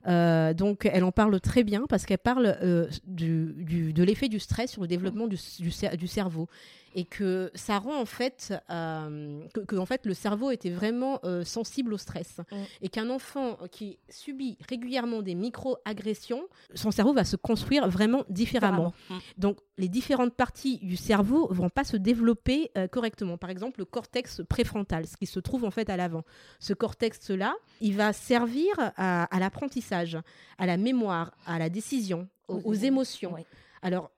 Euh, 0.08 0.54
donc, 0.54 0.90
elle 0.92 1.04
en 1.04 1.12
parle 1.12 1.40
très 1.40 1.64
bien 1.64 1.86
parce 1.88 2.06
qu'elle 2.06 2.18
parle 2.18 2.58
du, 3.06 3.54
du, 3.58 3.94
de 3.94 4.04
l'effet 4.04 4.30
du 4.30 4.40
stress 4.40 4.72
sur 4.72 4.82
le 4.82 4.88
développement 4.88 5.28
du, 5.28 5.38
du, 5.60 5.72
du, 5.98 6.08
cerveau. 6.08 6.48
Et 6.96 7.06
que 7.06 7.52
ça 7.56 7.80
rend 7.80 8.00
en 8.00 8.06
fait 8.06 8.54
euh, 8.70 9.42
que, 9.54 9.62
que, 9.62 9.76
en 9.76 9.86
fait 9.86 10.06
le 10.06 10.14
cerveau 10.14 10.52
était 10.52 10.70
vraiment 10.70 11.20
euh, 11.24 11.44
sensible 11.44 11.94
au 11.94 11.98
stress 11.98 12.42
Mm. 12.52 12.56
et 12.82 12.90
qu'un 12.90 13.10
enfant 13.10 13.58
qui 13.72 14.00
subit 14.10 14.58
régulièrement 14.70 15.22
des 15.22 15.36
micro-agressions, 15.36 16.48
son 16.74 16.92
cerveau 16.92 17.14
va 17.14 17.24
se 17.24 17.36
construire 17.36 17.90
vraiment 17.90 18.24
différemment. 18.30 18.94
Mm. 19.10 19.16
Donc 19.38 19.58
les 19.78 19.90
différentes 19.90 20.36
parties 20.36 20.80
du 20.80 20.98
cerveau 20.98 21.48
vont 21.52 21.70
pas 21.70 21.84
se 21.84 21.98
développer 21.98 22.72
euh, 22.78 22.88
correctement. 22.88 23.38
Par 23.38 23.50
exemple, 23.50 23.80
le 23.80 23.86
cortex 23.86 24.42
préfrontal, 24.48 25.08
ce 25.08 25.18
qui 25.18 25.26
se 25.26 25.40
trouve 25.40 25.64
en 25.64 25.72
fait 25.72 25.90
à 25.90 25.98
l'avant. 25.98 26.24
Ce 26.60 26.74
cortex-là, 26.74 27.56
il 27.80 27.96
va 27.96 28.14
servir 28.14 28.74
à, 28.78 29.24
à 29.24 29.40
l'apprentissage, 29.40 30.18
à 30.58 30.66
la 30.66 30.78
mémoire, 30.78 31.32
à 31.46 31.60
la 31.60 31.70
décision, 31.70 32.28
aux, 32.48 32.60
aux 32.64 32.74
émotions. 32.74 33.34
Ouais. 33.34 33.46
Alors, 33.82 34.12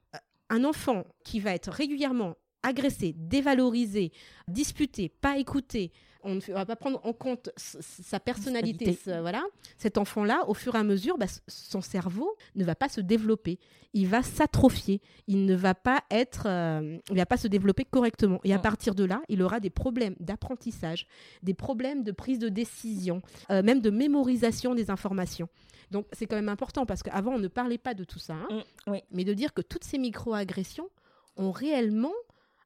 un 0.50 0.64
enfant 0.66 1.06
qui 1.24 1.40
va 1.40 1.54
être 1.54 1.72
régulièrement 1.72 2.36
agressé, 2.64 3.14
dévalorisé, 3.18 4.12
disputé, 4.48 5.10
pas 5.10 5.38
écouté, 5.38 5.92
on 6.26 6.36
ne 6.36 6.42
on 6.50 6.54
va 6.54 6.66
pas 6.66 6.78
prendre 6.78 7.02
en 7.06 7.12
compte 7.12 7.50
sa 7.58 8.18
personnalité, 8.22 8.94
ce- 8.94 9.20
voilà. 9.20 9.44
Cet 9.78 9.98
enfant-là, 9.98 10.46
au 10.48 10.54
fur 10.54 10.74
et 10.76 10.78
à 10.78 10.84
mesure, 10.84 11.18
bah, 11.18 11.26
son 11.50 11.82
cerveau 11.82 12.34
ne 12.56 12.64
va 12.64 12.76
pas 12.76 12.88
se 12.88 13.02
développer, 13.02 13.60
il 13.94 14.08
va 14.08 14.24
s'atrophier, 14.24 15.02
il 15.28 15.46
ne 15.46 15.54
va 15.54 15.76
pas 15.76 16.02
être, 16.10 16.44
euh, 16.48 16.98
il 17.10 17.18
va 17.18 17.26
pas 17.26 17.36
se 17.36 17.50
développer 17.50 17.84
correctement. 17.84 18.40
Et 18.46 18.54
à 18.54 18.58
Mm. 18.58 18.62
partir 18.62 18.96
de 18.96 19.04
là, 19.04 19.22
il 19.28 19.42
aura 19.42 19.60
des 19.60 19.70
problèmes 19.70 20.16
d'apprentissage, 20.22 21.08
des 21.42 21.54
problèmes 21.54 22.04
de 22.04 22.14
prise 22.14 22.40
de 22.40 22.48
décision, 22.48 23.22
euh, 23.52 23.62
même 23.62 23.82
de 23.82 23.90
mémorisation 23.90 24.76
des 24.76 24.90
informations. 24.90 25.50
Donc 25.92 26.08
c'est 26.14 26.26
quand 26.26 26.38
même 26.38 26.48
important 26.50 26.86
parce 26.86 27.04
qu'avant 27.04 27.34
on 27.34 27.40
ne 27.40 27.50
parlait 27.50 27.78
pas 27.78 27.94
de 27.94 28.06
tout 28.06 28.20
ça. 28.20 28.36
hein 28.36 28.48
Mm, 28.88 28.92
oui. 28.92 29.00
mais 29.12 29.26
de 29.26 29.34
dire 29.34 29.54
que 29.54 29.62
toutes 29.62 29.84
ces 29.84 29.98
micro-agressions 29.98 30.88
ont 31.36 31.52
réellement 31.52 32.14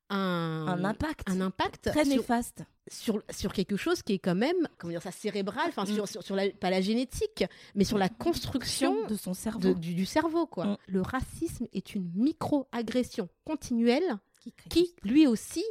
un, 0.09 0.65
Un 0.67 0.85
impact 0.85 1.29
un 1.29 1.41
impact 1.41 1.89
très 1.91 2.05
sur, 2.05 2.15
néfaste. 2.15 2.63
sur, 2.89 3.21
sur 3.29 3.51
quelque 3.53 3.75
chose 3.75 4.01
qui 4.03 4.13
est 4.13 4.19
quand 4.19 4.35
même, 4.35 4.55
comment 4.77 4.91
dire 4.91 5.01
ça, 5.01 5.11
cérébral, 5.11 5.65
enfin 5.67 5.83
Mm. 5.83 5.93
sur, 5.95 6.07
sur, 6.07 6.23
sur 6.23 6.35
la, 6.35 6.49
pas 6.51 6.69
la 6.69 6.81
génétique, 6.81 7.43
mais 7.75 7.83
sur 7.83 7.97
la 7.97 8.07
construction 8.09 9.05
de 9.07 9.15
son 9.15 9.33
cerveau. 9.33 9.59
de- 9.59 9.73
du, 9.73 9.93
du 9.93 10.05
cerveau. 10.05 10.45
quoi. 10.47 10.65
Mm. 10.65 10.77
Le 10.87 11.01
racisme 11.01 11.67
est 11.73 11.93
une 11.95 12.09
micro-agression 12.15 13.29
continuelle 13.45 14.17
qui, 14.69 14.95
lui 15.03 15.27
aussi, 15.27 15.63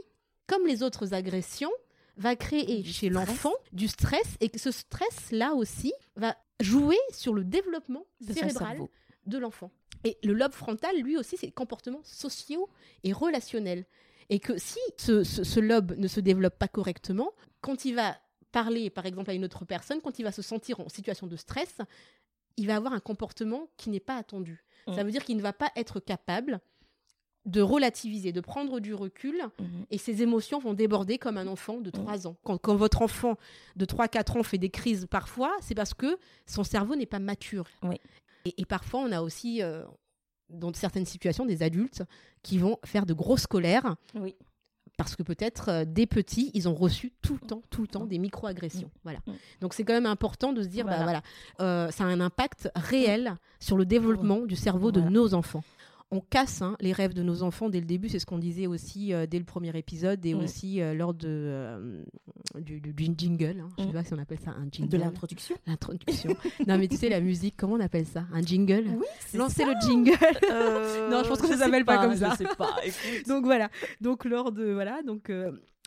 comme 0.47 0.67
les 0.67 0.83
autres 0.83 1.15
agressions, 1.15 1.73
va 2.19 2.37
créer 2.37 2.83
Du 2.83 2.93
chez 2.93 3.09
stress. 3.09 3.13
l'enfant 3.29 3.53
du 3.73 3.89
stress 3.89 4.37
et 4.41 4.49
que 4.49 4.59
ce 4.59 4.71
stress-là 4.71 5.55
aussi 5.55 5.93
va 6.17 6.37
jouer 6.61 6.97
sur 7.13 7.35
le 7.35 7.45
développement 7.45 8.05
de 8.21 8.33
cérébral 8.33 8.79
de 9.27 9.39
l'enfant. 9.39 9.71
Et 10.05 10.17
le 10.23 10.33
lobe 10.35 10.53
frontal, 10.53 10.97
lui 11.01 11.17
aussi, 11.17 11.37
c'est 11.37 11.51
comportements 11.51 12.01
sociaux 12.05 12.69
et 13.03 13.13
relationnels. 13.13 13.85
Et 14.31 14.41
que 14.41 14.59
si 14.59 14.79
ce, 14.97 15.23
ce- 15.25 15.45
ce 15.45 15.61
lobe 15.61 15.93
ne 15.97 16.09
se 16.09 16.21
développe 16.21 16.59
pas 16.59 16.69
correctement, 16.69 17.31
quand 17.61 17.85
il 17.85 17.95
va 17.95 18.17
parler, 18.53 18.91
par 18.91 19.07
exemple, 19.07 19.31
à 19.31 19.35
une 19.35 19.45
autre 19.45 19.65
personne, 19.65 20.01
quand 20.01 20.19
il 20.19 20.23
va 20.25 20.33
se 20.33 20.43
sentir 20.43 20.81
en 20.81 20.89
situation 20.89 21.27
de 21.27 21.37
stress, 21.37 21.79
il 22.57 22.67
va 22.67 22.77
avoir 22.77 22.93
un 22.93 23.01
comportement 23.01 23.69
qui 23.77 23.91
n'est 23.91 24.01
pas 24.01 24.17
attendu. 24.17 24.65
Ça 24.89 25.03
Mm. 25.03 25.07
veut 25.07 25.11
dire 25.13 25.25
qu'il 25.25 25.37
ne 25.37 25.43
va 25.43 25.53
pas 25.53 25.71
être 25.77 26.01
capable 26.01 26.61
de 27.45 27.61
relativiser, 27.61 28.33
de 28.33 28.41
prendre 28.41 28.81
du 28.81 28.93
recul, 28.95 29.41
Mhm. 29.61 29.87
et 29.91 29.99
ses 29.99 30.23
émotions 30.23 30.59
vont 30.59 30.75
déborder 30.75 31.17
comme 31.19 31.37
un 31.37 31.47
enfant 31.47 31.81
de 31.81 31.89
Mm. 31.91 31.93
3 31.93 32.27
ans. 32.27 32.37
Quand, 32.45 32.59
quand 32.59 32.75
votre 32.75 33.03
enfant 33.03 33.37
de 33.77 33.85
3-4 33.85 34.37
ans 34.37 34.43
fait 34.43 34.59
des 34.59 34.71
crises 34.71 35.07
parfois, 35.09 35.55
c'est 35.61 35.75
parce 35.77 35.95
que 35.95 36.19
son 36.47 36.65
cerveau 36.65 36.97
n'est 36.97 37.07
pas 37.07 37.21
mature. 37.21 37.67
Oui. 37.85 38.01
Et, 38.47 38.55
et 38.63 38.65
parfois, 38.65 39.01
on 39.01 39.13
a 39.13 39.21
aussi, 39.23 39.63
euh, 39.63 39.85
dans 40.51 40.73
certaines 40.75 41.07
situations, 41.07 41.45
des 41.47 41.63
adultes 41.63 42.03
qui 42.43 42.59
vont 42.59 42.79
faire 42.85 43.07
de 43.07 43.13
grosses 43.15 43.47
colères 43.47 43.97
Oui. 44.15 44.35
parce 44.97 45.17
que 45.17 45.23
peut-être 45.23 45.69
euh, 45.71 45.85
des 45.85 46.07
petits, 46.07 46.51
ils 46.55 46.69
ont 46.69 46.75
reçu 46.75 47.13
tout 47.23 47.35
le 47.41 47.47
temps, 47.47 47.63
tout 47.71 47.83
le 47.83 47.89
temps 47.89 48.07
des 48.07 48.19
micro-agressions. 48.19 48.91
Voilà. 49.03 49.19
Mm. 49.27 49.33
Donc 49.61 49.75
c'est 49.75 49.85
quand 49.85 49.93
même 49.95 50.07
important 50.07 50.53
de 50.53 50.63
se 50.63 50.69
dire, 50.69 50.85
bah 50.85 50.97
Voilà. 50.97 51.05
voilà, 51.05 51.23
euh, 51.61 51.91
ça 51.91 52.05
a 52.05 52.07
un 52.07 52.21
impact 52.21 52.71
réel 52.77 53.35
sur 53.61 53.77
le 53.77 53.85
développement 53.85 54.41
du 54.47 54.57
cerveau 54.57 54.93
de 54.93 55.01
Voilà. 55.01 55.15
nos 55.15 55.35
enfants. 55.35 55.65
On 56.13 56.21
casse 56.21 56.63
hein, 56.63 56.77
les 56.81 56.93
rêves 56.93 57.15
de 57.15 57.23
nos 57.25 57.43
enfants 57.43 57.69
dès 57.69 57.81
le 57.81 57.85
début, 57.87 58.09
c'est 58.09 58.21
ce 58.21 58.27
qu'on 58.27 58.39
disait 58.39 58.69
aussi 58.69 59.13
euh, 59.13 59.27
dès 59.27 59.39
le 59.41 59.45
premier 59.45 59.77
épisode 59.77 60.25
et 60.25 60.35
Mm. 60.35 60.39
aussi 60.39 60.81
euh, 60.81 60.95
lors 60.95 61.15
de, 61.15 61.27
euh, 61.29 62.03
du, 62.61 62.81
du- 62.81 62.93
du 62.93 63.09
jingle. 63.19 63.61
hein. 63.61 63.69
Je 63.77 63.83
sais 63.83 63.89
Mm. 63.89 63.93
pas 63.93 64.05
si 64.05 64.15
on 64.15 64.19
appelle 64.19 64.39
ça 64.39 64.53
un 64.53 64.69
jingle. 64.71 64.89
De 64.91 64.99
l'introduction. 64.99 65.57
L'introduction. 65.67 66.37
non 66.69 66.79
mais 66.79 66.87
tu 66.87 66.97
sais, 66.97 67.09
la 67.09 67.21
musique, 67.21 67.55
comment 67.57 67.75
on 67.75 67.81
appelle 67.81 68.07
ça? 68.07 68.25
Un 68.33 68.41
jingle? 68.43 68.85
Oui, 68.87 69.05
ça. 69.19 69.39
le 69.67 69.75
jingle 69.81 70.11
Non, 71.11 71.25
je 71.25 71.29
pense 71.29 71.41
que 71.41 71.49
ça 71.49 71.55
sais 71.55 71.59
s'appelle 71.59 71.85
pas 71.85 71.99
comme 71.99 72.17
ça. 72.17 72.31
Je 72.31 72.37
sais 72.37 72.55
pas. 72.57 72.77
écoute. 72.85 73.27
donc 73.29 73.45
voilà. 73.45 73.69
Donc 74.01 74.25
lors 74.25 74.53
de 74.53 74.73
voilà, 74.73 75.03
donc 75.03 75.29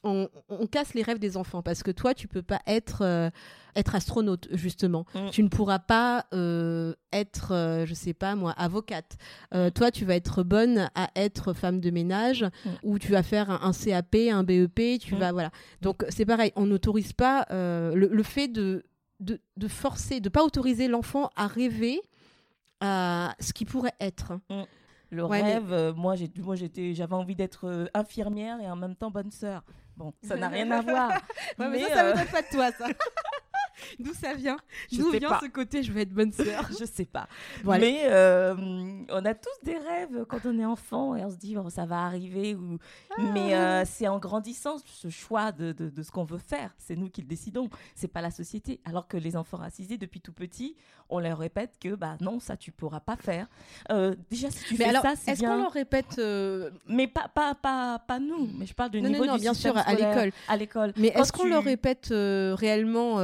on, 0.03 0.29
on 0.49 0.65
casse 0.67 0.93
les 0.93 1.01
rêves 1.01 1.19
des 1.19 1.35
enfants 1.37 1.61
parce 1.61 1.83
que 1.83 1.91
toi 1.91 2.13
tu 2.13 2.27
peux 2.27 2.41
pas 2.41 2.61
être 2.67 3.01
euh, 3.03 3.29
être 3.75 3.95
astronaute 3.95 4.47
justement. 4.51 5.05
Mm. 5.13 5.29
Tu 5.31 5.43
ne 5.43 5.49
pourras 5.49 5.79
pas 5.79 6.25
euh, 6.33 6.93
être 7.11 7.53
euh, 7.53 7.85
je 7.85 7.93
sais 7.93 8.13
pas 8.13 8.35
moi 8.35 8.53
avocate. 8.57 9.17
Euh, 9.53 9.69
toi 9.69 9.91
tu 9.91 10.05
vas 10.05 10.15
être 10.15 10.43
bonne 10.43 10.89
à 10.95 11.09
être 11.15 11.53
femme 11.53 11.79
de 11.81 11.89
ménage 11.91 12.43
Mm. 12.65 12.69
ou 12.83 12.99
tu 12.99 13.11
vas 13.11 13.23
faire 13.23 13.49
un, 13.49 13.59
un 13.61 13.73
CAP, 13.73 14.15
un 14.31 14.43
BEP, 14.43 14.99
tu 14.99 15.15
Mm. 15.15 15.17
vas 15.19 15.31
voilà. 15.33 15.51
Donc 15.81 16.05
c'est 16.09 16.25
pareil, 16.25 16.51
on 16.55 16.65
n'autorise 16.65 17.13
pas 17.13 17.45
euh, 17.51 17.93
le, 17.95 18.07
le 18.07 18.23
fait 18.23 18.47
de, 18.47 18.83
de 19.19 19.39
de 19.57 19.67
forcer, 19.67 20.19
de 20.21 20.29
pas 20.29 20.43
autoriser 20.43 20.87
l'enfant 20.87 21.29
à 21.35 21.47
rêver 21.47 22.01
à 22.81 23.35
ce 23.39 23.53
qui 23.53 23.65
pourrait 23.65 23.95
être. 23.99 24.33
Le 25.11 25.25
Ouais, 25.25 25.41
mais- 25.41 25.53
rêve, 25.55 25.73
euh, 25.73 25.93
moi, 25.93 26.15
j'ai, 26.15 26.29
moi 26.37 26.55
j'étais, 26.55 26.93
j'avais 26.93 27.15
envie 27.15 27.35
d'être 27.35 27.65
euh, 27.67 27.85
infirmière 27.95 28.61
et 28.61 28.69
en 28.69 28.75
même 28.75 28.95
temps 28.95 29.09
bonne 29.09 29.31
sœur. 29.31 29.63
Bon, 29.99 30.13
ça 30.23 30.37
n'a 30.37 30.47
rien 30.47 30.71
à 30.71 30.81
voir. 30.81 31.11
Ouais, 31.11 31.17
mais, 31.59 31.69
Mais, 31.71 31.79
ça, 31.89 31.93
ça 31.93 32.05
euh, 32.05 32.15
m'étonne 32.15 32.31
pas 32.31 32.41
de 32.41 32.47
toi, 32.47 32.71
ça? 32.71 32.85
D'où 33.99 34.13
ça 34.13 34.33
vient 34.33 34.57
D'où 34.91 35.09
vient 35.11 35.29
pas. 35.29 35.39
ce 35.41 35.47
côté 35.47 35.83
je 35.83 35.91
vais 35.91 36.01
être 36.03 36.13
bonne 36.13 36.31
sœur 36.31 36.67
je 36.79 36.85
sais 36.85 37.05
pas. 37.05 37.27
Mais 37.65 38.01
euh, 38.05 38.55
on 39.09 39.25
a 39.25 39.33
tous 39.33 39.49
des 39.63 39.77
rêves 39.77 40.25
quand 40.27 40.39
on 40.45 40.57
est 40.59 40.65
enfant 40.65 41.15
et 41.15 41.23
on 41.25 41.29
se 41.29 41.37
dit 41.37 41.55
oh, 41.57 41.69
ça 41.69 41.85
va 41.85 42.03
arriver. 42.03 42.55
Ou... 42.55 42.77
Mais 43.33 43.55
euh, 43.55 43.83
c'est 43.85 44.07
en 44.07 44.19
grandissant 44.19 44.77
ce 44.85 45.09
choix 45.09 45.51
de, 45.51 45.71
de, 45.71 45.89
de 45.89 46.03
ce 46.03 46.11
qu'on 46.11 46.23
veut 46.25 46.37
faire. 46.39 46.73
C'est 46.77 46.95
nous 46.95 47.09
qui 47.09 47.21
le 47.21 47.27
décidons. 47.27 47.69
C'est 47.95 48.07
pas 48.07 48.21
la 48.21 48.31
société. 48.31 48.79
Alors 48.85 49.07
que 49.07 49.17
les 49.17 49.35
enfants 49.35 49.57
racisés 49.57 49.97
depuis 49.97 50.21
tout 50.21 50.33
petit, 50.33 50.75
on 51.09 51.19
leur 51.19 51.37
répète 51.39 51.75
que 51.79 51.95
bah 51.95 52.17
non 52.21 52.39
ça 52.39 52.55
tu 52.57 52.71
pourras 52.71 52.99
pas 52.99 53.15
faire. 53.15 53.47
Euh, 53.91 54.15
déjà 54.29 54.49
si 54.51 54.63
tu 54.65 54.73
Mais 54.77 54.83
fais 54.85 54.89
alors, 54.89 55.01
ça 55.03 55.13
c'est 55.15 55.31
est-ce 55.31 55.39
bien. 55.41 55.49
qu'on 55.55 55.61
leur 55.63 55.71
répète 55.71 56.19
Mais 56.87 57.07
pas 57.07 57.27
pas 57.33 57.55
pas 57.55 57.99
pas 57.99 58.19
nous. 58.19 58.49
Mais 58.57 58.65
je 58.65 58.73
parle 58.73 58.91
du 58.91 59.01
Non, 59.01 59.09
non, 59.09 59.13
niveau 59.13 59.25
non, 59.25 59.35
du 59.35 59.41
bien 59.41 59.53
sûr, 59.53 59.75
à 59.77 59.93
l'école. 59.93 60.31
À 60.47 60.57
l'école. 60.57 60.93
Mais 60.97 61.07
est-ce 61.09 61.31
qu'on 61.31 61.43
tu- 61.43 61.49
leur 61.49 61.63
répète 61.63 62.07
réellement 62.11 63.15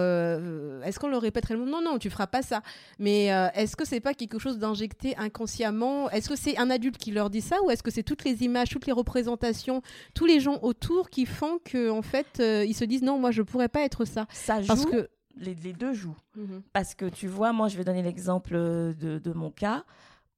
euh, 0.46 0.82
Est-ce 0.84 1.00
qu'on 1.00 1.08
leur 1.10 1.22
répète 1.22 1.46
réellement? 1.46 1.66
Non, 1.66 1.82
non, 1.82 1.98
tu 1.98 2.10
feras 2.10 2.28
pas 2.28 2.42
ça. 2.42 2.62
Mais 3.00 3.34
euh, 3.34 3.48
est-ce 3.56 3.76
que 3.76 3.86
c'est 3.86 4.00
pas 4.00 4.14
quelque 4.14 4.40
chose 4.40 4.58
d'injecté 4.60 5.16
inconsciemment? 5.18 6.10
Est-ce 6.12 6.30
que 6.30 6.36
c'est 6.36 6.58
un 6.58 6.70
adulte 6.70 6.98
qui 6.98 7.12
leur 7.12 7.30
dit 7.30 7.42
ça 7.42 7.62
ou 7.64 7.70
est-ce 7.72 7.84
que 7.84 7.92
c'est 7.92 8.04
toutes 8.04 8.24
les 8.24 8.44
images, 8.44 8.70
toutes 8.70 8.86
les 8.86 8.94
représentations, 8.94 9.82
tous 10.14 10.26
les 10.26 10.40
gens 10.40 10.60
autour 10.62 11.10
qui 11.10 11.26
font 11.26 11.60
que 11.64 11.90
en 11.90 12.02
fait 12.02 12.40
euh, 12.40 12.64
ils 12.66 12.74
se 12.76 12.86
disent 12.86 13.04
non, 13.04 13.20
moi 13.20 13.32
je 13.32 13.42
pourrais 13.42 13.70
pas 13.70 13.82
être 13.82 14.06
ça 14.06 14.26
Ça 14.32 14.62
joue. 14.62 14.68
parce 14.68 14.86
que 14.86 15.10
Les, 15.38 15.54
les 15.56 15.74
deux 15.74 15.94
jouent. 15.94 16.16
Mhm. 16.36 16.62
Parce 16.74 16.96
que 16.96 17.06
tu 17.10 17.28
vois, 17.28 17.52
moi, 17.52 17.68
je 17.68 17.76
vais 17.78 17.84
donner 17.84 18.02
l'exemple 18.04 18.54
de, 18.54 19.20
de 19.24 19.34
mon 19.34 19.52
cas 19.52 19.84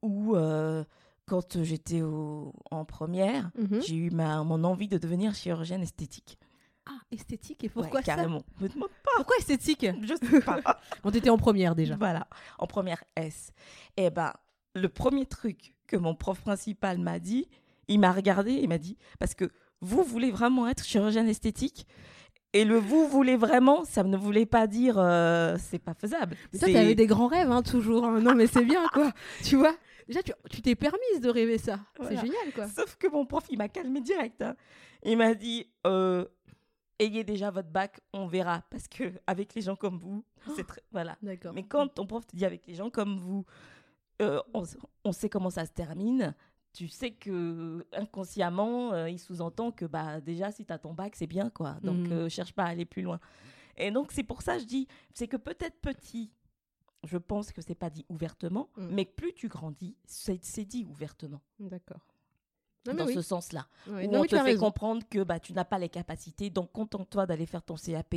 où, 0.02 0.36
quand 1.26 1.62
j'étais 1.64 2.02
en 2.02 2.86
première, 2.86 3.52
Mhm. 3.58 3.82
j'ai 3.86 3.96
eu 3.96 4.10
ma, 4.12 4.44
mon 4.44 4.64
envie 4.64 4.88
de 4.88 4.98
devenir 4.98 5.34
chirurgienne 5.36 5.82
esthétique. 5.84 6.38
Ah 6.88 7.00
esthétique 7.12 7.63
et 7.63 7.67
Ouais, 7.67 7.74
pourquoi 7.74 8.01
ça? 8.01 8.15
Carrément. 8.15 8.44
Me 8.62 8.67
demande 8.70 8.89
Pourquoi 9.15 9.36
esthétique? 9.38 9.86
Pas, 9.86 9.96
je 10.01 10.13
sais 10.27 10.41
pas. 10.41 10.60
On 11.03 11.12
était 11.12 11.29
en 11.29 11.38
première 11.38 11.75
déjà. 11.75 11.96
Voilà, 11.98 12.27
en 12.60 12.67
première 12.67 13.03
S. 13.15 13.51
Et 13.98 14.10
ben, 14.10 14.34
le 14.75 14.89
premier 14.89 15.25
truc 15.25 15.74
que 15.88 15.96
mon 15.98 16.15
prof 16.15 16.39
principal 16.41 16.98
m'a 17.00 17.20
dit, 17.20 17.48
il 17.88 18.00
m'a 18.00 18.12
regardé 18.12 18.51
et 18.53 18.67
m'a 18.67 18.77
dit, 18.77 18.98
parce 19.20 19.34
que 19.34 19.50
vous 19.82 20.03
voulez 20.03 20.32
vraiment 20.32 20.67
être 20.67 20.84
chirurgienne 20.84 21.27
esthétique? 21.29 21.88
Et 22.53 22.63
le 22.65 22.77
vous 22.77 23.08
voulez 23.08 23.36
vraiment, 23.36 23.84
ça 23.86 24.03
ne 24.03 24.17
voulait 24.17 24.46
pas 24.46 24.67
dire 24.67 24.96
euh, 24.98 25.58
c'est 25.60 25.79
pas 25.79 25.94
faisable. 25.94 26.36
C'est- 26.53 26.72
t'avais 26.72 26.96
des 26.96 27.06
grands 27.06 27.27
rêves, 27.27 27.51
hein, 27.51 27.62
toujours. 27.62 28.06
hein. 28.06 28.20
Non, 28.22 28.34
mais 28.36 28.48
c'est 28.48 28.63
bien, 28.63 28.88
quoi. 28.94 29.12
tu 29.44 29.58
vois? 29.58 29.75
Déjà, 30.08 30.24
tu 30.24 30.32
tu 30.50 30.62
t'es 30.62 30.74
permise 30.75 31.20
de 31.22 31.29
rêver 31.29 31.58
ça. 31.58 31.79
Voilà. 32.00 32.22
C'est 32.22 32.25
génial, 32.25 32.53
quoi. 32.56 32.67
Sauf 32.70 32.96
que 32.96 33.08
mon 33.10 33.25
prof, 33.25 33.44
il 33.50 33.58
m'a 33.58 33.67
calmé 33.67 34.00
direct. 34.00 34.41
hein. 34.41 34.56
Il 35.03 35.17
m'a 35.17 35.34
dit 35.36 35.70
euh, 35.86 36.25
ayez 37.00 37.24
déjà 37.24 37.51
votre 37.51 37.70
bac, 37.70 38.00
on 38.13 38.27
verra. 38.27 38.63
Parce 38.70 38.88
que 38.88 39.04
avec 39.27 39.54
les 39.56 39.62
gens 39.62 39.75
comme 39.75 39.98
vous, 39.98 40.24
c'est 40.56 40.66
très. 40.66 40.82
Voilà. 40.92 41.18
D'accord. 41.22 41.54
Mais 41.54 41.63
quand 41.63 41.88
ton 41.88 42.06
prof 42.06 42.25
te 42.25 42.36
dit 42.36 42.46
avec 42.46 42.66
les 42.68 42.75
gens 42.75 42.89
comme 42.89 43.18
vous, 43.18 43.46
euh, 44.22 44.42
on, 45.04 45.12
sait 45.12 45.30
comment 45.30 45.50
ça 45.50 45.66
se 45.66 45.72
termine. 45.72 46.34
Tu 46.74 46.88
sais 46.88 47.12
que 47.12 47.86
inconsciemment, 47.94 48.94
euh, 48.94 49.10
il 49.10 49.20
sous-entend 49.20 49.72
que 49.72 49.86
bah 49.86 50.22
déjà 50.22 50.51
si 50.51 50.66
tu 50.66 50.74
as 50.74 50.80
ton 50.80 50.94
bac, 50.94 51.16
c'est 51.16 51.27
bien 51.27 51.50
quoi. 51.50 51.77
Donc 51.82 52.08
euh, 52.10 52.30
cherche 52.30 52.54
pas 52.54 52.63
à 52.66 52.68
aller 52.70 52.86
plus 52.86 53.01
loin. 53.01 53.20
Et 53.77 53.92
donc 53.92 54.12
c'est 54.12 54.24
pour 54.24 54.42
ça 54.42 54.58
je 54.60 54.66
dis, 54.66 54.88
c'est 55.13 55.27
que 55.27 55.38
peut-être 55.38 55.80
petit, 55.82 56.32
je 57.04 57.18
pense 57.18 57.51
que 57.51 57.62
c'est 57.62 57.75
pas 57.75 57.89
dit 57.89 58.06
ouvertement, 58.10 58.70
Mhm. 58.77 58.89
mais 58.92 59.06
plus 59.06 59.34
tu 59.34 59.48
grandis, 59.48 59.96
c'est 60.06 60.66
dit 60.66 60.86
ouvertement. 60.86 61.42
D'accord. 61.60 62.06
Non, 62.94 63.00
dans 63.00 63.06
oui. 63.08 63.13
ce 63.13 63.22
sens-là. 63.22 63.67
Ouais, 63.89 64.08
où 64.08 64.12
non, 64.12 64.20
on 64.22 64.24
te 64.24 64.29
fait 64.36 64.41
raison. 64.41 64.65
comprendre 64.65 65.03
que 65.10 65.24
bah, 65.24 65.39
tu 65.39 65.53
n'as 65.53 65.65
pas 65.65 65.79
les 65.79 65.89
capacités, 65.89 66.50
donc 66.50 66.72
contente-toi 66.72 67.25
d'aller 67.25 67.46
faire 67.46 67.62
ton 67.63 67.75
CAP, 67.75 68.15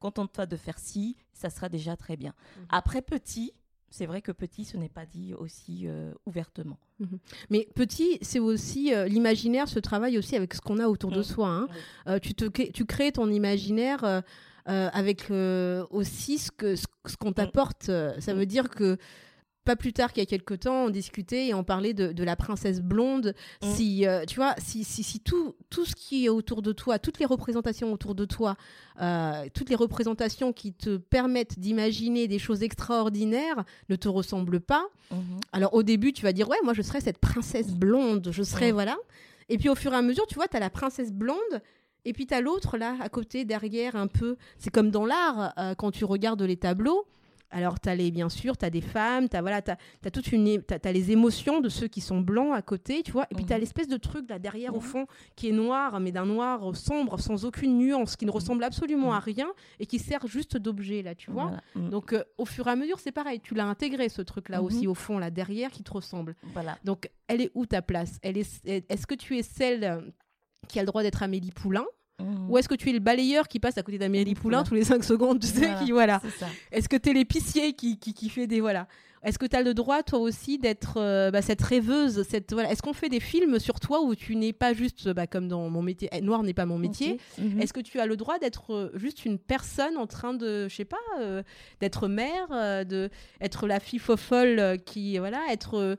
contente-toi 0.00 0.46
de 0.46 0.56
faire 0.56 0.78
ci, 0.78 1.16
ça 1.32 1.50
sera 1.50 1.68
déjà 1.68 1.96
très 1.96 2.16
bien. 2.16 2.34
Mhm. 2.58 2.66
Après 2.70 3.02
petit, 3.02 3.52
c'est 3.88 4.06
vrai 4.06 4.20
que 4.20 4.32
petit, 4.32 4.64
ce 4.64 4.76
n'est 4.76 4.88
pas 4.88 5.06
dit 5.06 5.32
aussi 5.34 5.82
euh, 5.86 6.12
ouvertement. 6.26 6.78
Mais 7.50 7.68
petit, 7.74 8.18
c'est 8.20 8.40
aussi 8.40 8.92
euh, 8.92 9.06
l'imaginaire 9.06 9.68
se 9.68 9.78
travaille 9.78 10.18
aussi 10.18 10.34
avec 10.36 10.54
ce 10.54 10.60
qu'on 10.60 10.78
a 10.80 10.88
autour 10.88 11.10
de 11.12 11.20
Mm. 11.20 11.24
soi. 11.24 11.48
hein. 11.48 11.68
Oui. 11.70 11.76
Euh, 12.08 12.18
tu, 12.18 12.34
te, 12.34 12.44
crées- 12.46 12.72
tu 12.72 12.84
crées 12.84 13.12
ton 13.12 13.30
imaginaire 13.30 14.22
avec 14.66 15.30
aussi 15.90 16.38
ce 16.38 16.50
que 16.50 16.74
ce, 16.76 16.86
ce 17.06 17.16
qu'on 17.16 17.32
t'apporte. 17.32 17.88
Euh, 17.88 18.18
Ça 18.20 18.34
veut 18.34 18.46
dire 18.46 18.68
que 18.68 18.98
pas 19.66 19.76
plus 19.76 19.92
tard 19.92 20.12
qu'il 20.14 20.22
y 20.22 20.26
a 20.26 20.26
quelques 20.26 20.60
temps, 20.60 20.84
on 20.86 20.90
discutait 20.90 21.48
et 21.48 21.54
on 21.54 21.62
parlait 21.64 21.92
de, 21.92 22.12
de 22.12 22.24
la 22.24 22.36
princesse 22.36 22.80
blonde. 22.80 23.34
Mm. 23.62 23.66
Si 23.74 24.06
euh, 24.06 24.24
tu 24.24 24.36
vois, 24.36 24.54
si, 24.56 24.82
si, 24.84 25.02
si 25.02 25.20
tout, 25.20 25.54
tout 25.68 25.84
ce 25.84 25.94
qui 25.94 26.24
est 26.24 26.28
autour 26.30 26.62
de 26.62 26.72
toi, 26.72 26.98
toutes 26.98 27.18
les 27.18 27.26
représentations 27.26 27.92
autour 27.92 28.14
de 28.14 28.24
toi, 28.24 28.56
euh, 29.02 29.44
toutes 29.52 29.68
les 29.68 29.76
représentations 29.76 30.52
qui 30.54 30.72
te 30.72 30.96
permettent 30.96 31.58
d'imaginer 31.58 32.28
des 32.28 32.38
choses 32.38 32.62
extraordinaires 32.62 33.64
ne 33.90 33.96
te 33.96 34.08
ressemblent 34.08 34.60
pas, 34.60 34.86
Mhm. 35.10 35.38
alors 35.52 35.74
au 35.74 35.82
début, 35.82 36.12
tu 36.12 36.22
vas 36.22 36.32
dire 36.32 36.48
ouais, 36.48 36.56
moi 36.64 36.72
je 36.72 36.82
serais 36.82 37.00
cette 37.00 37.18
princesse 37.18 37.74
blonde, 37.74 38.28
je 38.32 38.42
serais 38.42 38.70
Mm. 38.70 38.74
voilà. 38.74 38.96
Et 39.48 39.58
puis 39.58 39.68
au 39.68 39.74
fur 39.74 39.92
et 39.92 39.96
à 39.96 40.02
mesure, 40.02 40.26
tu 40.26 40.34
vois, 40.36 40.48
tu 40.48 40.56
as 40.56 40.60
la 40.60 40.70
princesse 40.70 41.12
blonde 41.12 41.60
et 42.04 42.12
puis 42.12 42.26
tu 42.26 42.34
as 42.34 42.40
l'autre 42.40 42.76
là 42.78 42.96
à 43.00 43.08
côté 43.08 43.44
derrière 43.44 43.94
un 43.96 44.06
peu. 44.06 44.36
C'est 44.58 44.70
comme 44.70 44.90
dans 44.90 45.06
l'art 45.06 45.52
euh, 45.58 45.74
quand 45.74 45.90
tu 45.90 46.04
regardes 46.04 46.42
les 46.42 46.56
tableaux. 46.56 47.06
Alors 47.50 47.78
tu 47.80 47.88
as 47.88 47.94
les 47.94 48.10
bien 48.10 48.28
sûr, 48.28 48.56
tu 48.56 48.64
as 48.64 48.70
des 48.70 48.80
femmes, 48.80 49.28
tu 49.28 49.36
as 49.36 49.40
voilà, 49.40 49.60
as, 50.04 50.10
toute 50.10 50.32
une 50.32 50.60
t'as 50.62 50.92
les 50.92 51.10
émotions 51.12 51.60
de 51.60 51.68
ceux 51.68 51.86
qui 51.88 52.00
sont 52.00 52.20
blancs 52.20 52.54
à 52.54 52.60
côté, 52.62 53.02
tu 53.02 53.12
vois. 53.12 53.26
Et 53.30 53.34
puis 53.34 53.44
tu 53.44 53.52
as 53.52 53.56
Mhm. 53.56 53.60
l'espèce 53.60 53.88
de 53.88 53.96
truc 53.96 54.28
là 54.28 54.38
derrière 54.38 54.74
au 54.74 54.78
Mhm. 54.80 54.82
fond 54.82 55.06
qui 55.36 55.48
est 55.48 55.52
noir 55.52 56.00
mais 56.00 56.10
d'un 56.12 56.26
noir 56.26 56.74
sombre 56.74 57.18
sans 57.20 57.44
aucune 57.44 57.78
nuance 57.78 58.16
qui 58.16 58.26
ne 58.26 58.30
ressemble 58.30 58.64
absolument 58.64 59.12
à 59.12 59.18
Mhm. 59.18 59.22
rien 59.24 59.48
et 59.78 59.86
qui 59.86 59.98
sert 59.98 60.26
juste 60.26 60.56
d'objet 60.56 61.02
là, 61.02 61.14
tu 61.14 61.30
vois. 61.30 61.52
Voilà. 61.74 61.90
Donc 61.90 62.12
euh, 62.12 62.24
au 62.36 62.44
fur 62.46 62.66
et 62.66 62.70
à 62.70 62.76
mesure, 62.76 62.98
c'est 62.98 63.12
pareil, 63.12 63.40
tu 63.40 63.54
l'as 63.54 63.66
intégré 63.66 64.08
ce 64.08 64.22
truc 64.22 64.48
là 64.48 64.58
Mhm. 64.60 64.66
aussi 64.66 64.86
au 64.86 64.94
fond 64.94 65.18
là 65.18 65.30
derrière 65.30 65.70
qui 65.70 65.82
te 65.84 65.92
ressemble. 65.92 66.34
Voilà. 66.52 66.78
Donc, 66.84 67.08
elle 67.28 67.40
est 67.40 67.50
où 67.54 67.64
ta 67.66 67.80
place? 67.82 68.18
Elle 68.22 68.38
est, 68.38 68.60
Est-ce 68.66 69.06
que 69.06 69.14
tu 69.14 69.36
es 69.38 69.42
celle 69.42 70.12
qui 70.68 70.78
a 70.78 70.82
le 70.82 70.86
droit 70.86 71.02
d'être 71.02 71.22
Amélie 71.22 71.52
Poulain? 71.52 71.84
Mhm. 72.20 72.50
Ou 72.50 72.58
est-ce 72.58 72.68
que 72.68 72.74
tu 72.74 72.88
es 72.90 72.92
le 72.92 72.98
balayeur 72.98 73.48
qui 73.48 73.60
passe 73.60 73.76
à 73.78 73.82
côté 73.82 73.98
d'Amélie 73.98 74.34
Poulain 74.34 74.58
Poulain. 74.58 74.68
tous 74.68 74.74
les 74.74 74.84
5 74.84 75.04
secondes 75.04 75.40
Tu 75.40 75.48
sais, 75.48 75.66
Voilà, 75.66 75.80
qui, 75.84 75.92
voilà. 75.92 76.22
Est-ce 76.72 76.88
que 76.88 76.96
tu 76.96 77.10
es 77.10 77.12
l'épicier 77.12 77.74
qui, 77.74 77.98
qui, 77.98 78.14
qui 78.14 78.28
fait 78.28 78.46
des. 78.46 78.60
Voilà. 78.60 78.86
Est-ce 79.22 79.38
que 79.38 79.46
tu 79.46 79.56
as 79.56 79.62
le 79.62 79.74
droit, 79.74 80.04
toi 80.04 80.20
aussi, 80.20 80.56
d'être 80.56 80.98
euh, 80.98 81.32
bah, 81.32 81.42
cette 81.42 81.60
rêveuse 81.60 82.22
cette, 82.28 82.52
voilà. 82.52 82.70
Est-ce 82.70 82.80
qu'on 82.80 82.92
fait 82.92 83.08
des 83.08 83.18
films 83.18 83.58
sur 83.58 83.80
toi 83.80 84.02
où 84.02 84.14
tu 84.14 84.36
n'es 84.36 84.52
pas 84.52 84.72
juste, 84.72 85.08
bah, 85.08 85.26
comme 85.26 85.48
dans 85.48 85.68
mon 85.68 85.82
métier, 85.82 86.08
eh, 86.12 86.20
noir 86.20 86.44
n'est 86.44 86.54
pas 86.54 86.66
mon 86.66 86.78
métier. 86.78 87.18
Mhm. 87.38 87.60
Est-ce 87.60 87.72
que 87.72 87.80
tu 87.80 87.98
as 87.98 88.06
le 88.06 88.16
droit 88.16 88.38
d'être 88.38 88.72
euh, 88.72 88.90
juste 88.94 89.24
une 89.24 89.38
personne 89.38 89.96
en 89.96 90.06
train 90.06 90.32
de, 90.32 90.68
je 90.68 90.76
sais 90.76 90.84
pas, 90.84 90.96
euh, 91.20 91.42
d'être 91.80 92.06
mère, 92.06 92.48
de 92.86 93.10
être 93.40 93.66
la 93.66 93.80
fille 93.80 93.98
fofolle 93.98 94.58
euh, 94.58 94.76
qui, 94.76 95.18
voilà, 95.18 95.40
être 95.50 95.96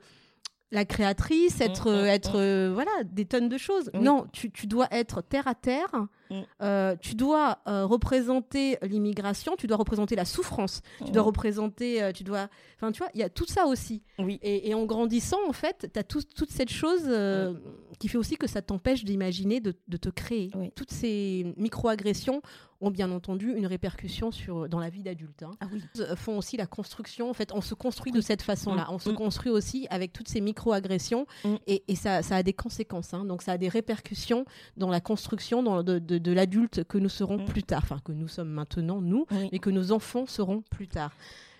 la 0.70 0.84
créatrice, 0.84 1.60
être, 1.60 1.90
Mm, 1.90 1.94
euh, 1.94 2.04
être, 2.06 2.36
mm. 2.36 2.40
euh, 2.40 2.70
voilà, 2.72 2.90
des 3.04 3.24
tonnes 3.24 3.48
de 3.48 3.58
choses. 3.58 3.90
Non, 3.94 4.26
tu, 4.32 4.50
tu 4.50 4.66
dois 4.66 4.88
être 4.90 5.22
terre 5.22 5.48
à 5.48 5.54
terre. 5.54 6.06
Mm. 6.30 6.40
euh, 6.62 6.96
tu 7.00 7.14
dois 7.14 7.58
euh, 7.66 7.86
représenter 7.86 8.78
l'immigration. 8.82 9.56
Tu 9.56 9.66
dois 9.66 9.76
représenter 9.76 10.16
la 10.16 10.24
souffrance. 10.24 10.82
Tu 11.04 11.10
dois 11.12 11.22
Mhm. 11.22 11.26
représenter, 11.28 12.02
euh, 12.02 12.12
tu 12.12 12.24
dois, 12.24 12.48
enfin, 12.76 12.92
tu 12.92 12.98
vois, 12.98 13.08
il 13.14 13.20
y 13.20 13.22
a 13.22 13.28
tout 13.30 13.46
ça 13.46 13.66
aussi. 13.66 14.02
Oui. 14.18 14.38
Et, 14.42 14.68
et 14.70 14.74
en 14.74 14.84
grandissant, 14.84 15.38
en 15.48 15.52
fait, 15.52 15.88
tu 15.92 15.98
as 15.98 16.02
toute 16.04 16.50
cette 16.50 16.70
chose 16.70 17.02
euh, 17.06 17.54
qui 17.98 18.08
fait 18.08 18.18
aussi 18.18 18.36
que 18.36 18.46
ça 18.46 18.62
t'empêche 18.62 19.04
d'imaginer, 19.04 19.60
de, 19.60 19.74
de 19.88 19.96
te 19.96 20.08
créer. 20.10 20.50
Oui. 20.54 20.70
Toutes 20.74 20.90
ces 20.92 21.52
micro-agressions 21.56 22.42
ont 22.80 22.92
bien 22.92 23.10
entendu 23.10 23.52
une 23.56 23.66
répercussion 23.66 24.30
sur, 24.30 24.68
dans 24.68 24.78
la 24.78 24.88
vie 24.88 25.02
d'adulte. 25.02 25.42
hein. 25.42 25.50
Ah 25.60 25.66
oui. 25.72 25.82
Font 26.14 26.38
aussi 26.38 26.56
la 26.56 26.66
construction. 26.66 27.28
En 27.28 27.34
fait, 27.34 27.52
on 27.52 27.60
se 27.60 27.74
construit 27.74 28.12
de 28.12 28.20
cette 28.20 28.42
façon-là. 28.42 28.82
Mm. 28.88 28.94
On 28.94 28.98
se 29.00 29.10
Mm. 29.10 29.14
construit 29.16 29.50
aussi 29.50 29.88
avec 29.90 30.12
toutes 30.12 30.28
ces 30.28 30.40
micro-agressions 30.40 31.26
Mm. 31.44 31.54
et, 31.66 31.82
et 31.88 31.96
ça, 31.96 32.22
ça 32.22 32.36
a 32.36 32.42
des 32.44 32.52
conséquences. 32.52 33.14
hein. 33.14 33.24
Donc, 33.24 33.42
ça 33.42 33.52
a 33.52 33.58
des 33.58 33.68
répercussions 33.68 34.44
dans 34.76 34.90
la 34.90 35.00
construction 35.00 35.62
dans- 35.64 35.82
de, 35.82 35.98
de- 35.98 36.17
de 36.18 36.32
l'adulte 36.32 36.84
que 36.84 36.98
nous 36.98 37.08
serons 37.08 37.38
Mm. 37.38 37.44
plus 37.46 37.62
tard. 37.62 37.80
Enfin, 37.84 37.98
que 38.04 38.12
nous 38.12 38.28
sommes 38.28 38.50
maintenant, 38.50 39.00
nous, 39.00 39.26
Oui. 39.30 39.48
mais 39.52 39.58
que 39.58 39.70
nos 39.70 39.92
enfants 39.92 40.26
seront 40.26 40.62
plus 40.70 40.88
tard. 40.88 41.12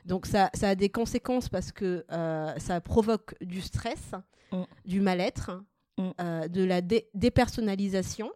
Donc 0.05 0.27
ça, 0.27 0.51
ça 0.55 0.71
a 0.71 0.75
des 0.75 0.89
conséquences 0.89 1.49
parce 1.49 1.71
que 1.73 2.05
euh, 2.13 2.53
ça 2.59 2.81
provoque 2.81 3.35
du 3.43 3.61
stress, 3.61 4.13
Mm. 4.53 4.63
du 4.87 5.01
mal-être, 5.01 5.63
Mm. 5.99 6.09
euh, 6.21 6.49
de 6.49 6.65
la 6.65 6.81
dé- 6.81 7.09
dépersonnalisation. 7.15 8.31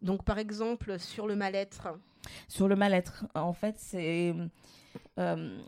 Donc 0.00 0.24
par 0.24 0.38
exemple 0.38 0.98
sur 0.98 1.26
le 1.26 1.36
mal-être, 1.36 1.88
Sur 2.48 2.68
le 2.68 2.76
mal-être, 2.76 3.24
en 3.34 3.52
fait, 3.52 3.74
c'est. 3.78 4.34
euh, 5.18 5.58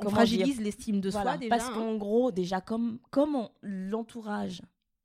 on 0.00 0.10
fragilise 0.10 0.60
l'estime 0.60 1.00
de 1.00 1.08
Voilà, 1.10 1.32
soi 1.32 1.38
déjà. 1.38 1.56
parce 1.56 1.68
hein. 1.68 1.72
qu'en 1.74 1.96
gros, 1.96 2.30
déjà, 2.30 2.60
comme, 2.60 2.98
comme 3.10 3.48
l'entourage 3.62 4.60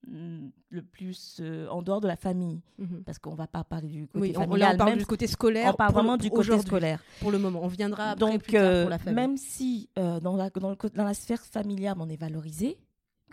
le 0.10 0.82
plus 0.82 1.38
euh, 1.42 1.68
en 1.70 1.82
dehors 1.82 2.00
de 2.02 2.08
la 2.08 2.16
famille, 2.16 2.62
Mhm. 2.78 3.04
parce 3.06 3.20
qu'on 3.20 3.36
va 3.36 3.48
pas 3.48 3.64
parler 3.64 3.88
du 3.90 4.08
côté 4.08 4.20
Oui, 4.20 4.34
familial, 4.34 4.60
là, 4.60 4.74
on 4.74 4.78
parle 4.78 4.90
même 4.92 5.00
du 5.00 5.06
côté 5.06 5.28
scolaire. 5.28 5.72
on 5.74 5.74
parle 5.78 5.92
pour 5.92 5.98
le- 6.02 6.04
vraiment 6.08 6.18
du 6.18 6.30
côté 6.30 6.60
scolaire. 6.60 7.04
Pour 7.20 7.32
le 7.32 7.40
moment, 7.40 7.60
on 7.64 7.68
viendra 7.68 8.12
après 8.12 8.20
Donc, 8.32 8.44
plus 8.44 8.54
tard 8.54 8.64
euh, 8.64 8.82
pour 8.84 8.90
la 8.90 8.98
famille. 9.00 9.16
même 9.16 9.38
si 9.38 9.90
euh, 9.98 10.20
dans, 10.20 10.36
la, 10.36 10.50
dans, 10.50 10.70
le 10.70 10.76
co- 10.76 10.90
dans 10.90 11.04
la 11.04 11.14
sphère 11.14 11.42
familiale, 11.46 11.98
on 12.00 12.08
est 12.10 12.16
valorisé, 12.20 12.78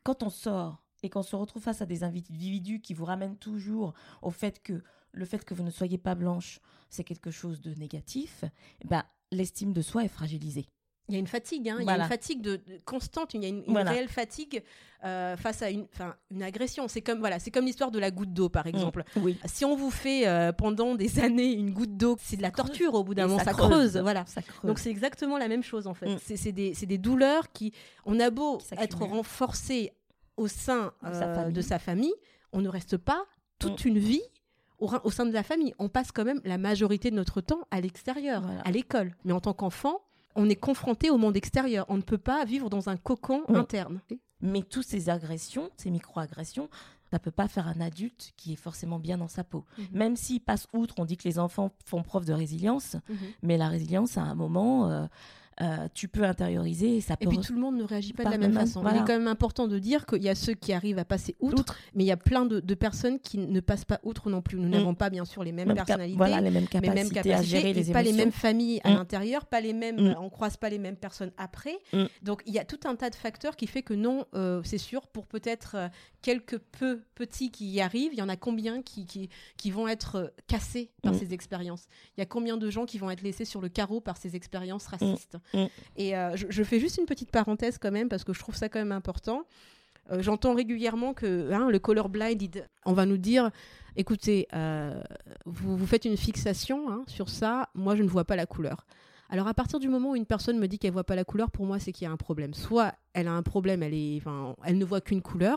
quand 0.02 0.22
on 0.22 0.30
sort 0.30 0.82
et 1.02 1.10
qu'on 1.10 1.22
se 1.22 1.36
retrouve 1.36 1.62
face 1.62 1.80
à 1.82 1.86
des 1.86 2.02
individus 2.02 2.80
qui 2.80 2.94
vous 2.94 3.04
ramènent 3.04 3.36
toujours 3.36 3.94
au 4.22 4.30
fait 4.30 4.62
que 4.62 4.82
le 5.12 5.24
fait 5.26 5.44
que 5.44 5.54
vous 5.54 5.62
ne 5.62 5.70
soyez 5.70 5.98
pas 5.98 6.14
blanche, 6.14 6.60
c'est 6.90 7.04
quelque 7.04 7.30
chose 7.30 7.60
de 7.60 7.72
négatif, 7.74 8.44
ben, 8.84 9.04
l'estime 9.30 9.72
de 9.72 9.82
soi 9.82 10.04
est 10.04 10.08
fragilisée. 10.08 10.66
Il 11.08 11.14
y 11.14 11.16
a 11.16 11.20
une 11.20 11.26
fatigue, 11.26 11.68
hein, 11.68 11.76
il 11.80 11.86
y 11.86 11.90
a 11.90 11.96
une 11.98 12.04
fatigue 12.08 12.40
de, 12.40 12.56
de- 12.56 12.80
constante, 12.86 13.34
il 13.34 13.42
y 13.42 13.44
a 13.44 13.48
une, 13.48 13.62
une 13.66 13.72
Voilà. 13.72 13.90
réelle 13.90 14.08
fatigue 14.08 14.62
euh, 15.04 15.36
face 15.36 15.60
à 15.60 15.68
une, 15.68 15.86
enfin, 15.92 16.14
une 16.30 16.42
agression. 16.42 16.88
C'est 16.88 17.02
comme 17.02 17.18
voilà, 17.18 17.38
c'est 17.38 17.50
comme 17.50 17.66
l'histoire 17.66 17.90
de 17.90 17.98
la 17.98 18.10
goutte 18.10 18.32
d'eau 18.32 18.48
par 18.48 18.66
exemple. 18.66 19.04
Oui. 19.16 19.38
Si 19.44 19.66
on 19.66 19.76
vous 19.76 19.90
fait 19.90 20.26
euh, 20.26 20.52
pendant 20.52 20.94
des 20.94 21.18
années 21.22 21.52
une 21.52 21.72
goutte 21.72 21.94
d'eau, 21.96 22.16
c'est 22.22 22.36
de 22.38 22.42
la 22.42 22.50
torture 22.50 22.94
au 22.94 23.04
bout 23.04 23.14
d'un 23.14 23.26
moment, 23.26 23.44
ça, 23.44 23.52
creuse, 23.52 23.98
voilà. 23.98 24.24
Ça 24.26 24.40
creuse. 24.40 24.66
Donc 24.66 24.78
c'est 24.78 24.88
exactement 24.90 25.36
la 25.36 25.48
même 25.48 25.62
chose 25.62 25.86
en 25.86 25.92
fait. 25.94 26.06
Mm. 26.14 26.18
C'est 26.36 26.52
des, 26.52 26.72
des 26.72 26.98
douleurs 26.98 27.52
qui, 27.52 27.72
on 28.06 28.18
a 28.18 28.30
beau 28.30 28.58
être 28.78 29.02
renforcé 29.02 29.92
au 30.38 30.48
sein 30.48 30.92
De 31.02 31.12
sa 31.12 31.24
euh, 31.28 31.34
famille. 31.34 31.52
de 31.52 31.60
sa 31.60 31.78
famille, 31.78 32.14
on 32.52 32.60
ne 32.62 32.68
reste 32.68 32.96
pas 32.96 33.24
toute 33.58 33.84
une 33.84 33.98
vie 33.98 34.22
au, 34.78 35.10
sein 35.10 35.26
de 35.26 35.32
la 35.32 35.42
famille. 35.42 35.74
On 35.78 35.88
passe 35.88 36.12
quand 36.12 36.24
même 36.24 36.40
la 36.44 36.56
majorité 36.58 37.10
de 37.10 37.16
notre 37.16 37.40
temps 37.40 37.60
à 37.70 37.80
l'extérieur, 37.80 38.42
Voilà. 38.42 38.60
à 38.62 38.70
l'école. 38.70 39.14
Mais 39.24 39.32
en 39.32 39.40
tant 39.40 39.52
qu'enfant, 39.54 40.00
on 40.34 40.48
est 40.48 40.56
confronté 40.56 41.10
au 41.10 41.16
monde 41.18 41.36
extérieur. 41.36 41.86
On 41.88 41.96
ne 41.96 42.02
peut 42.02 42.18
pas 42.18 42.44
vivre 42.44 42.68
dans 42.70 42.88
un 42.88 42.96
cocon 42.96 43.42
Oui. 43.48 43.56
interne. 43.56 44.00
Mais 44.40 44.62
toutes 44.62 44.86
ces 44.86 45.08
agressions, 45.10 45.70
ces 45.76 45.90
micro-agressions, 45.90 46.68
ça 47.10 47.18
peut 47.18 47.30
pas 47.30 47.48
faire 47.48 47.68
un 47.68 47.80
adulte 47.80 48.32
qui 48.36 48.52
est 48.52 48.56
forcément 48.56 48.98
bien 48.98 49.16
dans 49.18 49.28
sa 49.28 49.44
peau. 49.44 49.64
Mhm. 49.78 49.86
Même 49.92 50.16
s'il 50.16 50.40
passe 50.40 50.66
outre, 50.72 50.96
on 50.98 51.04
dit 51.04 51.16
que 51.16 51.26
les 51.28 51.38
enfants 51.38 51.70
font 51.86 52.02
preuve 52.02 52.24
de 52.26 52.32
résilience, 52.32 52.96
Mhm. 53.08 53.16
mais 53.42 53.56
la 53.56 53.68
résilience, 53.68 54.18
à 54.18 54.22
un 54.22 54.34
moment, 54.34 54.90
euh, 54.90 55.06
euh, 55.60 55.88
tu 55.94 56.08
peux 56.08 56.24
intérioriser 56.24 56.96
et 56.96 57.00
ça 57.00 57.14
Et 57.20 57.24
peut... 57.24 57.30
puis 57.30 57.38
tout 57.38 57.52
le 57.52 57.60
monde 57.60 57.76
ne 57.76 57.84
réagit 57.84 58.12
pas 58.12 58.24
de 58.24 58.30
la 58.30 58.38
même 58.38 58.52
même- 58.52 58.66
façon. 58.66 58.80
voilà. 58.82 58.98
Il 58.98 59.02
est 59.02 59.06
quand 59.06 59.18
même 59.18 59.28
important 59.28 59.68
de 59.68 59.78
dire 59.78 60.04
qu'il 60.06 60.22
y 60.22 60.28
a 60.28 60.34
ceux 60.34 60.54
qui 60.54 60.72
arrivent 60.72 60.98
à 60.98 61.04
passer 61.04 61.36
outre, 61.40 61.60
outre, 61.60 61.76
mais 61.94 62.04
il 62.04 62.06
y 62.06 62.12
a 62.12 62.16
plein 62.16 62.44
de, 62.46 62.60
de 62.60 62.74
personnes 62.74 63.18
qui 63.20 63.38
ne 63.38 63.60
passent 63.60 63.84
pas 63.84 64.00
outre 64.02 64.30
non 64.30 64.42
plus. 64.42 64.58
Nous 64.58 64.66
Mm. 64.68 64.70
n'avons 64.72 64.94
pas 64.94 65.10
bien 65.10 65.24
sûr 65.24 65.44
les 65.44 65.52
mêmes 65.52 65.68
même 65.68 65.76
personnalités, 65.76 66.16
voilà, 66.16 66.40
les 66.40 66.50
mêmes 66.50 66.66
capacités, 66.68 66.94
mêmes 66.94 67.10
capacités, 67.10 67.34
à 67.34 67.42
gérer 67.42 67.70
et 67.70 67.72
les 67.74 67.92
pas 67.92 68.02
les 68.02 68.08
émotions. 68.10 68.24
mêmes 68.26 68.32
familles 68.32 68.80
à 68.84 68.90
Mm. 68.90 68.94
l'intérieur, 68.96 69.46
pas 69.46 69.60
les 69.60 69.72
mêmes, 69.72 70.00
Mm. 70.00 70.16
on 70.20 70.30
croise 70.30 70.56
pas 70.56 70.68
les 70.70 70.78
mêmes 70.78 70.96
personnes 70.96 71.30
après. 71.38 71.78
Mm. 71.92 72.04
Donc 72.22 72.42
il 72.46 72.52
y 72.54 72.58
a 72.58 72.64
tout 72.64 72.80
un 72.86 72.96
tas 72.96 73.10
de 73.10 73.14
facteurs 73.14 73.56
qui 73.56 73.66
fait 73.66 73.82
que 73.82 73.94
non, 73.94 74.24
euh, 74.34 74.60
c'est 74.64 74.78
sûr, 74.78 75.06
pour 75.06 75.26
peut-être 75.26 75.76
euh, 75.76 75.88
quelques 76.22 76.58
peu 76.58 77.02
petits 77.14 77.50
qui 77.50 77.66
y 77.70 77.80
arrivent, 77.80 78.12
il 78.12 78.18
y 78.18 78.22
en 78.22 78.28
a 78.28 78.36
combien 78.36 78.82
qui, 78.82 79.06
qui, 79.06 79.28
qui 79.56 79.70
vont 79.70 79.86
être 79.88 80.32
cassés 80.46 80.90
par 81.02 81.14
ces 81.14 81.32
expériences? 81.34 81.86
Il 82.16 82.20
y 82.20 82.22
a 82.22 82.26
combien 82.26 82.56
de 82.56 82.70
gens 82.70 82.86
qui 82.86 82.98
vont 82.98 83.10
être 83.10 83.22
laissés 83.22 83.44
sur 83.44 83.60
le 83.60 83.68
carreau 83.68 84.00
par 84.00 84.16
ces 84.16 84.34
expériences 84.36 84.86
racistes? 84.86 85.36
Mm. 85.52 85.64
Et 85.96 86.16
euh, 86.16 86.36
je, 86.36 86.62
fais 86.62 86.80
juste 86.80 86.98
une 86.98 87.06
petite 87.06 87.30
parenthèse 87.30 87.78
quand 87.78 87.90
même 87.90 88.08
parce 88.08 88.24
que 88.24 88.32
je 88.32 88.38
trouve 88.38 88.56
ça 88.56 88.68
quand 88.68 88.78
même 88.78 88.92
important. 88.92 89.44
Euh, 90.10 90.22
J'entends 90.22 90.54
régulièrement 90.54 91.14
que 91.14 91.52
hein, 91.52 91.70
le 91.70 91.78
colorblind, 91.78 92.66
on 92.84 92.92
va 92.92 93.06
nous 93.06 93.16
dire, 93.16 93.50
écoutez, 93.96 94.48
euh, 94.54 95.00
vous, 95.46 95.76
vous 95.76 95.86
faites 95.86 96.04
une 96.04 96.16
fixation 96.16 96.90
hein, 96.90 97.04
sur 97.06 97.28
ça, 97.28 97.68
moi 97.74 97.96
je 97.96 98.02
ne 98.02 98.08
vois 98.08 98.24
pas 98.24 98.36
la 98.36 98.46
couleur. 98.46 98.86
Alors 99.30 99.48
à 99.48 99.54
partir 99.54 99.78
du 99.80 99.88
moment 99.88 100.10
où 100.10 100.16
une 100.16 100.26
personne 100.26 100.58
me 100.58 100.68
dit 100.68 100.78
qu'elle 100.78 100.92
voit 100.92 101.04
pas 101.04 101.16
la 101.16 101.24
couleur, 101.24 101.50
pour 101.50 101.66
moi 101.66 101.78
c'est 101.78 101.92
qu'il 101.92 102.04
y 102.04 102.08
a 102.08 102.12
un 102.12 102.16
problème. 102.16 102.54
Soit 102.54 102.94
elle 103.14 103.26
a 103.26 103.32
un 103.32 103.42
problème, 103.42 103.82
elle 103.82 103.94
est, 103.94 104.18
enfin, 104.18 104.54
elle 104.64 104.78
ne 104.78 104.84
voit 104.84 105.00
qu'une 105.00 105.22
couleur. 105.22 105.56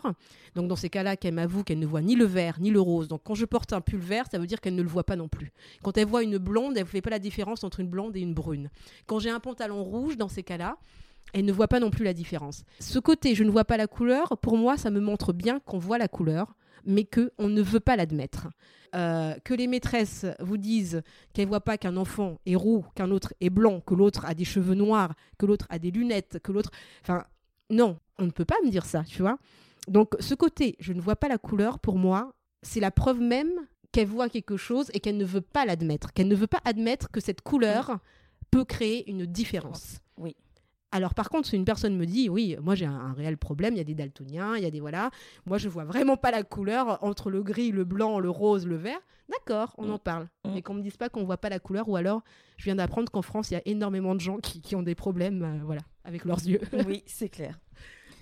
Donc 0.54 0.68
dans 0.68 0.76
ces 0.76 0.88
cas-là, 0.88 1.16
qu'elle 1.16 1.34
m'avoue 1.34 1.64
qu'elle 1.64 1.78
ne 1.78 1.86
voit 1.86 2.02
ni 2.02 2.16
le 2.16 2.24
vert 2.24 2.58
ni 2.60 2.70
le 2.70 2.80
rose. 2.80 3.08
Donc 3.08 3.22
quand 3.24 3.34
je 3.34 3.44
porte 3.44 3.72
un 3.72 3.80
pull 3.80 4.00
vert, 4.00 4.24
ça 4.30 4.38
veut 4.38 4.46
dire 4.46 4.60
qu'elle 4.60 4.74
ne 4.74 4.82
le 4.82 4.88
voit 4.88 5.04
pas 5.04 5.16
non 5.16 5.28
plus. 5.28 5.52
Quand 5.82 5.96
elle 5.98 6.06
voit 6.06 6.22
une 6.22 6.38
blonde, 6.38 6.76
elle 6.76 6.84
ne 6.84 6.88
fait 6.88 7.02
pas 7.02 7.10
la 7.10 7.18
différence 7.18 7.62
entre 7.62 7.80
une 7.80 7.88
blonde 7.88 8.16
et 8.16 8.20
une 8.20 8.34
brune. 8.34 8.70
Quand 9.06 9.18
j'ai 9.18 9.30
un 9.30 9.40
pantalon 9.40 9.82
rouge, 9.84 10.16
dans 10.16 10.28
ces 10.28 10.42
cas-là, 10.42 10.78
Elle 11.32 11.44
ne 11.44 11.52
voit 11.52 11.68
pas 11.68 11.80
non 11.80 11.90
plus 11.90 12.04
la 12.04 12.14
différence. 12.14 12.64
Ce 12.80 12.98
côté, 12.98 13.34
je 13.34 13.44
ne 13.44 13.50
vois 13.50 13.64
pas 13.64 13.76
la 13.76 13.86
couleur, 13.86 14.38
pour 14.38 14.56
moi, 14.56 14.76
ça 14.76 14.90
me 14.90 15.00
montre 15.00 15.32
bien 15.32 15.60
qu'on 15.60 15.78
voit 15.78 15.98
la 15.98 16.08
couleur, 16.08 16.54
mais 16.84 17.04
qu'on 17.04 17.48
ne 17.48 17.62
veut 17.62 17.80
pas 17.80 17.96
l'admettre. 17.96 18.48
Euh, 18.94 19.34
que 19.44 19.52
les 19.52 19.66
maîtresses 19.66 20.24
vous 20.40 20.56
disent 20.56 21.02
qu'elles 21.34 21.44
ne 21.44 21.50
voient 21.50 21.60
pas 21.60 21.76
qu'un 21.76 21.96
enfant 21.96 22.38
est 22.46 22.56
roux, 22.56 22.86
qu'un 22.94 23.10
autre 23.10 23.34
est 23.40 23.50
blanc, 23.50 23.80
que 23.80 23.94
l'autre 23.94 24.24
a 24.24 24.34
des 24.34 24.46
cheveux 24.46 24.74
noirs, 24.74 25.14
que 25.36 25.44
l'autre 25.44 25.66
a 25.68 25.78
des 25.78 25.90
lunettes, 25.90 26.38
que 26.42 26.52
l'autre... 26.52 26.70
Enfin, 27.02 27.24
non, 27.68 27.98
on 28.18 28.24
ne 28.24 28.30
peut 28.30 28.46
pas 28.46 28.56
me 28.64 28.70
dire 28.70 28.86
ça, 28.86 29.04
tu 29.04 29.20
vois. 29.20 29.38
Donc 29.88 30.14
ce 30.20 30.34
côté, 30.34 30.76
je 30.80 30.92
ne 30.92 31.00
vois 31.00 31.16
pas 31.16 31.28
la 31.28 31.38
couleur, 31.38 31.78
pour 31.78 31.98
moi, 31.98 32.32
c'est 32.62 32.80
la 32.80 32.90
preuve 32.90 33.20
même 33.20 33.52
qu'elle 33.92 34.08
voit 34.08 34.28
quelque 34.28 34.56
chose 34.56 34.90
et 34.94 35.00
qu'elle 35.00 35.16
ne 35.16 35.24
veut 35.24 35.40
pas 35.40 35.64
l'admettre, 35.64 36.12
qu'elle 36.12 36.28
ne 36.28 36.34
veut 36.34 36.46
pas 36.46 36.60
admettre 36.64 37.10
que 37.10 37.20
cette 37.20 37.42
couleur 37.42 37.98
peut 38.50 38.64
créer 38.64 39.08
une 39.10 39.26
différence. 39.26 39.98
Oui. 40.16 40.36
Alors 40.90 41.14
par 41.14 41.28
contre, 41.28 41.48
si 41.48 41.56
une 41.56 41.64
personne 41.66 41.96
me 41.96 42.06
dit, 42.06 42.28
oui, 42.30 42.56
moi 42.62 42.74
j'ai 42.74 42.86
un, 42.86 42.92
un 42.92 43.12
réel 43.12 43.36
problème, 43.36 43.74
il 43.74 43.76
y 43.76 43.80
a 43.80 43.84
des 43.84 43.94
daltoniens, 43.94 44.56
il 44.56 44.62
y 44.62 44.66
a 44.66 44.70
des 44.70 44.80
voilà, 44.80 45.10
moi 45.44 45.58
je 45.58 45.68
vois 45.68 45.84
vraiment 45.84 46.16
pas 46.16 46.30
la 46.30 46.42
couleur 46.42 46.98
entre 47.04 47.30
le 47.30 47.42
gris, 47.42 47.72
le 47.72 47.84
blanc, 47.84 48.18
le 48.20 48.30
rose, 48.30 48.66
le 48.66 48.76
vert. 48.76 48.98
D'accord, 49.28 49.74
on 49.76 49.88
Mm. 49.88 49.90
en 49.90 49.98
parle. 49.98 50.28
Mm. 50.46 50.50
Mais 50.54 50.62
qu'on 50.62 50.72
me 50.74 50.80
dise 50.80 50.96
pas 50.96 51.10
qu'on 51.10 51.24
voit 51.24 51.36
pas 51.36 51.50
la 51.50 51.58
couleur, 51.58 51.88
ou 51.90 51.96
alors 51.96 52.22
je 52.56 52.64
viens 52.64 52.76
d'apprendre 52.76 53.10
qu'en 53.12 53.20
France 53.20 53.50
il 53.50 53.54
y 53.54 53.56
a 53.58 53.62
énormément 53.66 54.14
de 54.14 54.20
gens 54.20 54.38
qui, 54.38 54.62
qui 54.62 54.74
ont 54.76 54.82
des 54.82 54.94
problèmes, 54.94 55.42
euh, 55.42 55.64
voilà, 55.64 55.82
avec 56.04 56.24
leurs 56.24 56.38
yeux. 56.46 56.60
Oui, 56.86 57.02
c'est 57.06 57.28
clair. 57.28 57.58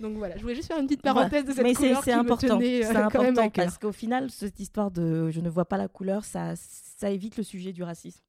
Donc 0.01 0.17
voilà, 0.17 0.35
je 0.37 0.41
voulais 0.41 0.53
juste 0.53 0.67
faire 0.67 0.77
une 0.77 0.85
petite 0.85 1.01
parenthèse 1.01 1.45
de 1.45 1.53
cette 1.53 1.63
Mais 1.63 1.73
c'est 1.73 1.87
couleur 1.87 2.03
c'est 2.03 2.11
important. 2.11 2.59
euh, 2.61 2.95
important 2.95 3.49
parce 3.49 3.77
qu'au 3.79 3.91
final, 3.93 4.29
cette 4.29 4.59
histoire 4.59 4.91
de 4.91 5.31
je 5.31 5.39
ne 5.39 5.49
vois 5.49 5.65
pas 5.65 5.77
la 5.77 5.87
couleur, 5.87 6.25
ça, 6.25 6.53
ça 6.55 7.09
évite 7.09 7.37
le 7.37 7.43
sujet 7.43 7.71
du 7.71 7.81
racisme. 7.81 8.21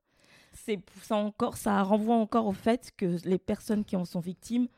C'est 0.68 0.80
ça 1.02 1.16
encore, 1.16 1.56
ça 1.56 1.82
renvoie 1.82 2.16
encore 2.16 2.46
au 2.46 2.52
fait 2.52 2.90
que 2.96 3.16
les 3.26 3.38
personnes 3.38 3.84
qui 3.84 3.96
en 3.96 4.04
sont 4.04 4.20
victimes 4.20 4.68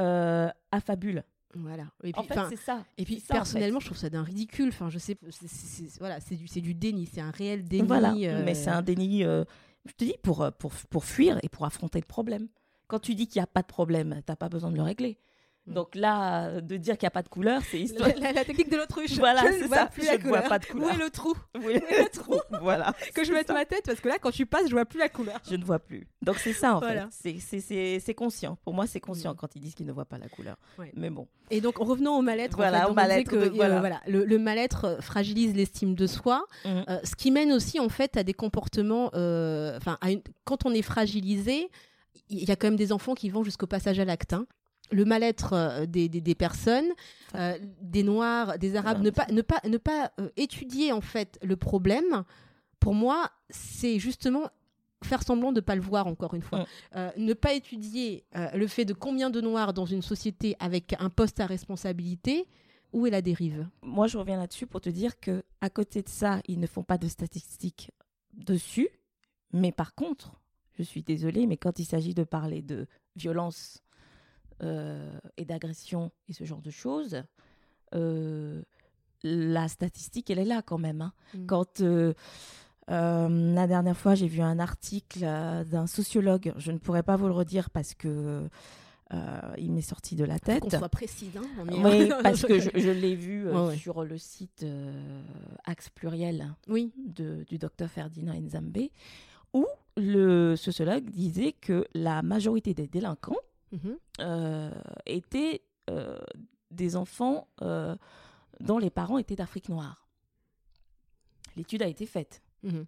euh, 0.00 0.48
affabulent. 0.72 1.22
Voilà. 1.54 1.84
Et 2.02 2.12
puis, 2.12 2.20
En 2.20 2.24
fait, 2.24 2.40
c'est 2.48 2.56
ça. 2.62 2.84
Et 2.98 3.04
puis 3.04 3.22
en 3.30 3.34
personnellement, 3.34 3.78
fait. 3.78 3.84
je 3.84 3.88
trouve 3.90 3.98
ça 3.98 4.10
d'un 4.10 4.22
ridicule. 4.22 4.68
Enfin, 4.70 4.88
je 4.90 4.98
sais, 4.98 5.16
c'est- 5.30 5.46
c'est- 5.46 5.86
c'est- 5.88 5.98
voilà, 6.00 6.18
c'est 6.20 6.34
du, 6.34 6.48
c'est 6.48 6.60
du 6.60 6.74
déni, 6.74 7.06
c'est 7.06 7.20
un 7.20 7.30
réel 7.30 7.62
déni. 7.64 7.86
Voilà, 7.86 8.12
euh, 8.14 8.42
mais 8.44 8.54
c'est 8.54 8.70
un 8.70 8.82
déni, 8.82 9.22
euh, 9.22 9.44
je 9.86 9.92
te 9.92 10.04
dis, 10.04 10.14
pour, 10.22 10.42
euh, 10.42 10.50
pour, 10.50 10.72
pour 10.90 11.04
fuir 11.04 11.38
et 11.42 11.48
pour 11.48 11.64
affronter 11.66 12.00
le 12.00 12.06
problème. 12.06 12.48
Quand 12.88 12.98
tu 12.98 13.14
dis 13.14 13.28
qu'il 13.28 13.38
n'y 13.40 13.44
a 13.44 13.46
pas 13.46 13.62
de 13.62 13.66
problème, 13.68 14.14
tu 14.26 14.32
n'as 14.32 14.36
pas 14.36 14.48
besoin 14.48 14.70
de 14.70 14.76
le 14.76 14.82
régler. 14.82 15.18
Mm. 15.66 15.72
Donc 15.74 15.94
là, 15.94 16.46
euh, 16.48 16.60
de 16.60 16.76
dire 16.76 16.98
qu'il 16.98 17.06
n'y 17.06 17.08
a 17.08 17.10
pas 17.12 17.22
de 17.22 17.28
couleur, 17.28 17.62
c'est 17.70 17.80
histoire. 17.80 18.08
la, 18.10 18.14
la- 18.16 18.32
la 18.32 18.44
technique 18.44 18.70
de 18.70 18.76
l'autruche. 18.76 19.12
Voilà, 19.18 19.40
je 19.42 19.46
ne 19.46 19.52
c'est 19.60 19.66
vois 19.66 19.76
ça, 19.78 19.86
plus 19.86 20.02
je 20.02 20.08
la 20.10 20.16
vois 20.18 20.42
pas 20.42 20.58
de 20.58 20.66
couleur. 20.66 20.86
Où 20.88 20.90
est 20.92 20.98
le 20.98 21.08
trou? 21.10 21.34
Oui, 21.64 21.74
le 21.74 22.08
trou? 22.10 22.34
voilà. 22.60 22.92
Que 23.14 23.24
je 23.24 23.32
mette 23.32 23.46
ça. 23.46 23.54
ma 23.54 23.64
tête 23.64 23.84
parce 23.86 24.00
que 24.00 24.08
là, 24.08 24.18
quand 24.20 24.30
tu 24.30 24.44
passes, 24.44 24.66
je 24.68 24.72
vois 24.72 24.84
plus 24.84 24.98
la 24.98 25.08
couleur. 25.08 25.40
Je 25.48 25.56
ne 25.56 25.64
vois 25.64 25.78
plus. 25.78 26.06
Donc 26.20 26.36
c'est 26.36 26.52
ça 26.52 26.76
en 26.76 26.80
Voilà. 26.80 27.08
fait. 27.08 27.38
C'est- 27.38 27.40
C'est 27.40 27.60
c'est- 27.60 28.00
c'est 28.00 28.14
conscient. 28.14 28.58
Pour 28.64 28.74
moi, 28.74 28.86
c'est 28.86 29.00
conscient 29.00 29.32
Mm. 29.32 29.36
quand 29.36 29.56
ils 29.56 29.60
disent 29.60 29.74
qu'ils 29.74 29.86
ne 29.86 29.92
voient 29.92 30.04
pas 30.04 30.18
la 30.18 30.28
couleur. 30.28 30.56
Mais 30.94 31.08
bon. 31.10 31.26
Et 31.50 31.60
donc, 31.60 31.76
revenons 31.78 32.16
au 32.18 32.22
mal-être. 32.22 32.54
en 32.54 32.56
Voilà, 32.58 32.84
fait, 32.84 32.90
au 32.90 32.94
mal-être 32.94 33.32
euh, 33.34 33.50
voilà. 33.54 33.80
voilà, 33.80 34.00
le, 34.06 34.24
le 34.24 34.38
mal-être 34.38 34.84
euh, 34.84 35.00
fragilise 35.00 35.54
l'estime 35.54 35.94
de 35.94 36.06
soi, 36.06 36.44
euh, 36.66 36.82
ce 37.04 37.14
qui 37.16 37.30
mène 37.30 37.52
aussi 37.52 37.80
en 37.80 37.88
fait 37.88 38.16
à 38.18 38.22
des 38.22 38.34
comportements. 38.34 39.06
Enfin, 39.14 39.98
quand 40.44 40.66
on 40.66 40.72
est 40.72 40.82
fragilisé, 40.82 41.70
il 42.28 42.44
y 42.44 42.50
a 42.50 42.56
quand 42.56 42.66
même 42.66 42.76
des 42.76 42.92
enfants 42.92 43.14
qui 43.14 43.30
vont 43.30 43.44
jusqu'au 43.44 43.66
passage 43.66 43.98
à 43.98 44.04
l'acte. 44.04 44.32
hein. 44.34 44.46
Le 44.94 45.04
mal-être 45.04 45.52
euh, 45.52 45.86
des, 45.86 46.08
des- 46.08 46.20
des 46.20 46.34
personnes, 46.34 46.90
euh, 47.34 47.58
des 47.80 48.02
Noirs, 48.02 48.58
des 48.58 48.76
Arabes, 48.76 49.02
ne 49.02 49.10
pas, 49.10 49.26
ne 49.30 49.42
pas, 49.42 49.60
ne 49.68 49.76
pas 49.78 50.12
euh, 50.20 50.28
étudier 50.36 50.92
en 50.92 51.00
fait 51.00 51.38
le 51.42 51.56
problème, 51.56 52.24
pour 52.80 52.94
moi, 52.94 53.30
c'est 53.50 53.98
justement 53.98 54.44
faire 55.02 55.22
semblant 55.22 55.50
de 55.52 55.56
ne 55.56 55.60
pas 55.64 55.74
le 55.74 55.82
voir 55.82 56.06
encore 56.06 56.34
une 56.34 56.42
fois. 56.42 56.60
Mm. 56.60 56.66
Euh, 56.96 57.10
ne 57.18 57.32
pas 57.34 57.52
étudier 57.54 58.24
le 58.54 58.66
fait 58.66 58.84
de 58.86 58.94
combien 58.94 59.30
de 59.30 59.40
Noirs 59.40 59.72
dans 59.74 59.84
une 59.86 60.00
société 60.02 60.56
avec 60.60 60.94
un 60.98 61.10
poste 61.10 61.40
à 61.40 61.46
responsabilité, 61.46 62.46
où 62.92 63.06
est 63.06 63.10
la 63.10 63.20
dérive? 63.20 63.68
Moi, 63.82 64.06
je 64.06 64.16
reviens 64.16 64.38
là-dessus 64.38 64.66
pour 64.66 64.80
te 64.80 64.88
dire 64.88 65.18
que 65.20 65.42
à 65.60 65.68
côté 65.68 66.00
de 66.02 66.08
ça, 66.08 66.40
ils 66.48 66.58
ne 66.60 66.66
font 66.66 66.82
pas 66.84 66.96
de 66.98 67.08
statistiques 67.08 67.90
dessus. 68.32 68.88
Mais 69.52 69.72
par 69.72 69.94
contre, 69.94 70.40
je 70.78 70.82
suis 70.82 71.02
désolée, 71.02 71.46
mais 71.46 71.56
quand 71.56 71.78
il 71.78 71.84
s'agit 71.84 72.14
de 72.14 72.24
parler 72.24 72.62
de 72.62 72.86
violence 73.14 73.82
et 74.60 75.44
d'agression 75.44 76.10
et 76.28 76.32
ce 76.32 76.44
genre 76.44 76.62
de 76.62 76.70
choses, 76.70 77.22
euh, 77.94 78.62
la 79.22 79.68
statistique, 79.68 80.30
elle 80.30 80.38
est 80.38 80.44
là 80.44 80.62
quand 80.62 80.78
même. 80.78 81.00
hein. 81.02 81.12
Mm. 81.34 81.46
Quand 81.46 81.80
euh, 81.80 82.12
euh, 82.90 83.54
la 83.54 83.66
dernière 83.66 83.96
fois, 83.96 84.14
j'ai 84.14 84.28
vu 84.28 84.40
un 84.42 84.58
article 84.58 85.20
euh, 85.22 85.64
d'un 85.64 85.86
sociologue, 85.86 86.52
je 86.56 86.72
ne 86.72 86.78
pourrais 86.78 87.02
pas 87.02 87.16
vous 87.16 87.26
le 87.26 87.32
redire 87.32 87.70
parce 87.70 87.94
que 87.94 88.46
euh, 89.12 89.40
il 89.58 89.72
m'est 89.72 89.80
sorti 89.82 90.16
de 90.16 90.24
la 90.24 90.38
tête. 90.38 90.60
qu'on 90.60 90.70
soit 90.70 90.88
précis. 90.88 91.30
Hein, 91.36 91.42
Oui, 91.84 92.10
parce 92.22 92.42
que 92.44 92.58
je, 92.58 92.70
je 92.74 92.90
l'ai 92.90 93.14
vu 93.14 93.46
euh, 93.46 93.52
Ouais, 93.52 93.68
ouais. 93.68 93.76
sur 93.76 94.02
le 94.04 94.18
site 94.18 94.62
euh, 94.64 95.22
Axe 95.64 95.88
Pluriel 95.90 96.54
Oui. 96.68 96.92
de- 96.96 97.44
du 97.48 97.58
docteur 97.58 97.88
Ferdinand 97.90 98.34
Nzambé, 98.34 98.90
où 99.52 99.66
le 99.96 100.56
sociologue 100.56 101.08
disait 101.10 101.52
que 101.52 101.86
la 101.94 102.22
majorité 102.22 102.74
des 102.74 102.88
délinquants 102.88 103.36
Mhm. 103.74 103.98
euh, 104.20 104.70
étaient 105.06 105.62
euh, 105.90 106.18
des 106.70 106.96
enfants 106.96 107.48
euh, 107.62 107.96
dont 108.60 108.78
les 108.78 108.90
parents 108.90 109.18
étaient 109.18 109.36
d'Afrique 109.36 109.68
noire. 109.68 110.06
L'étude 111.56 111.82
a 111.82 111.86
été 111.86 112.06
faite. 112.06 112.42
Mhm. 112.62 112.86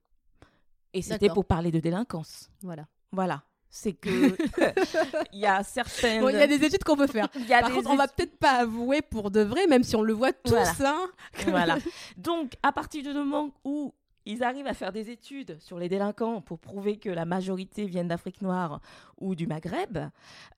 Et 0.92 1.02
c'était 1.02 1.28
pour 1.28 1.44
parler 1.44 1.70
de 1.70 1.80
délinquance. 1.80 2.50
Voilà. 2.62 2.86
Voilà. 3.12 3.42
C'est 3.68 3.92
que 3.92 4.08
il 5.32 5.40
y 5.40 5.46
a 5.46 5.62
certaines. 5.62 6.22
Bon, 6.22 6.28
il 6.30 6.36
y 6.36 6.40
a 6.42 6.46
des 6.46 6.64
études 6.64 6.84
qu'on 6.84 6.96
peut 6.96 7.06
faire. 7.06 7.28
y 7.48 7.52
a 7.52 7.60
Par 7.60 7.68
des 7.68 7.76
contre, 7.76 7.90
on 7.90 7.96
va 7.96 8.08
peut-être 8.08 8.38
pas 8.38 8.60
avouer 8.60 9.02
pour 9.02 9.30
de 9.30 9.40
vrai, 9.40 9.66
même 9.66 9.82
si 9.82 9.96
on 9.96 10.02
le 10.02 10.14
voit 10.14 10.32
tous. 10.32 10.50
Voilà. 10.52 10.72
hein, 10.80 11.10
Voilà. 11.48 11.78
Donc, 12.16 12.54
à 12.62 12.72
partir 12.72 13.02
du 13.02 13.12
moment 13.12 13.50
où 13.64 13.92
ils 14.26 14.42
arrivent 14.42 14.66
à 14.66 14.74
faire 14.74 14.92
des 14.92 15.10
études 15.10 15.58
sur 15.60 15.78
les 15.78 15.88
délinquants 15.88 16.40
pour 16.40 16.58
prouver 16.58 16.98
que 16.98 17.08
la 17.08 17.24
majorité 17.24 17.86
viennent 17.86 18.08
d'Afrique 18.08 18.42
noire 18.42 18.80
ou 19.18 19.34
du 19.34 19.46
Maghreb, 19.46 19.98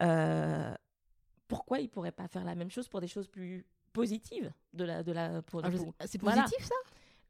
euh, 0.03 0.75
pourquoi 1.47 1.79
ils 1.79 1.85
ne 1.85 1.89
pourraient 1.89 2.11
pas 2.13 2.29
faire 2.29 2.45
la 2.45 2.55
même 2.55 2.71
chose 2.71 2.89
pour 2.89 3.01
des 3.01 3.09
choses 3.09 3.27
plus 3.29 3.65
positives 3.93 4.51
de 4.75 4.85
la, 4.85 5.03
de 5.03 5.13
la, 5.13 5.43
pour, 5.43 5.61
Ah, 5.65 5.71
pour- 5.71 5.95
C'est 6.05 6.21
Voilà. 6.21 6.43
positif 6.43 6.65
ça? 6.67 6.75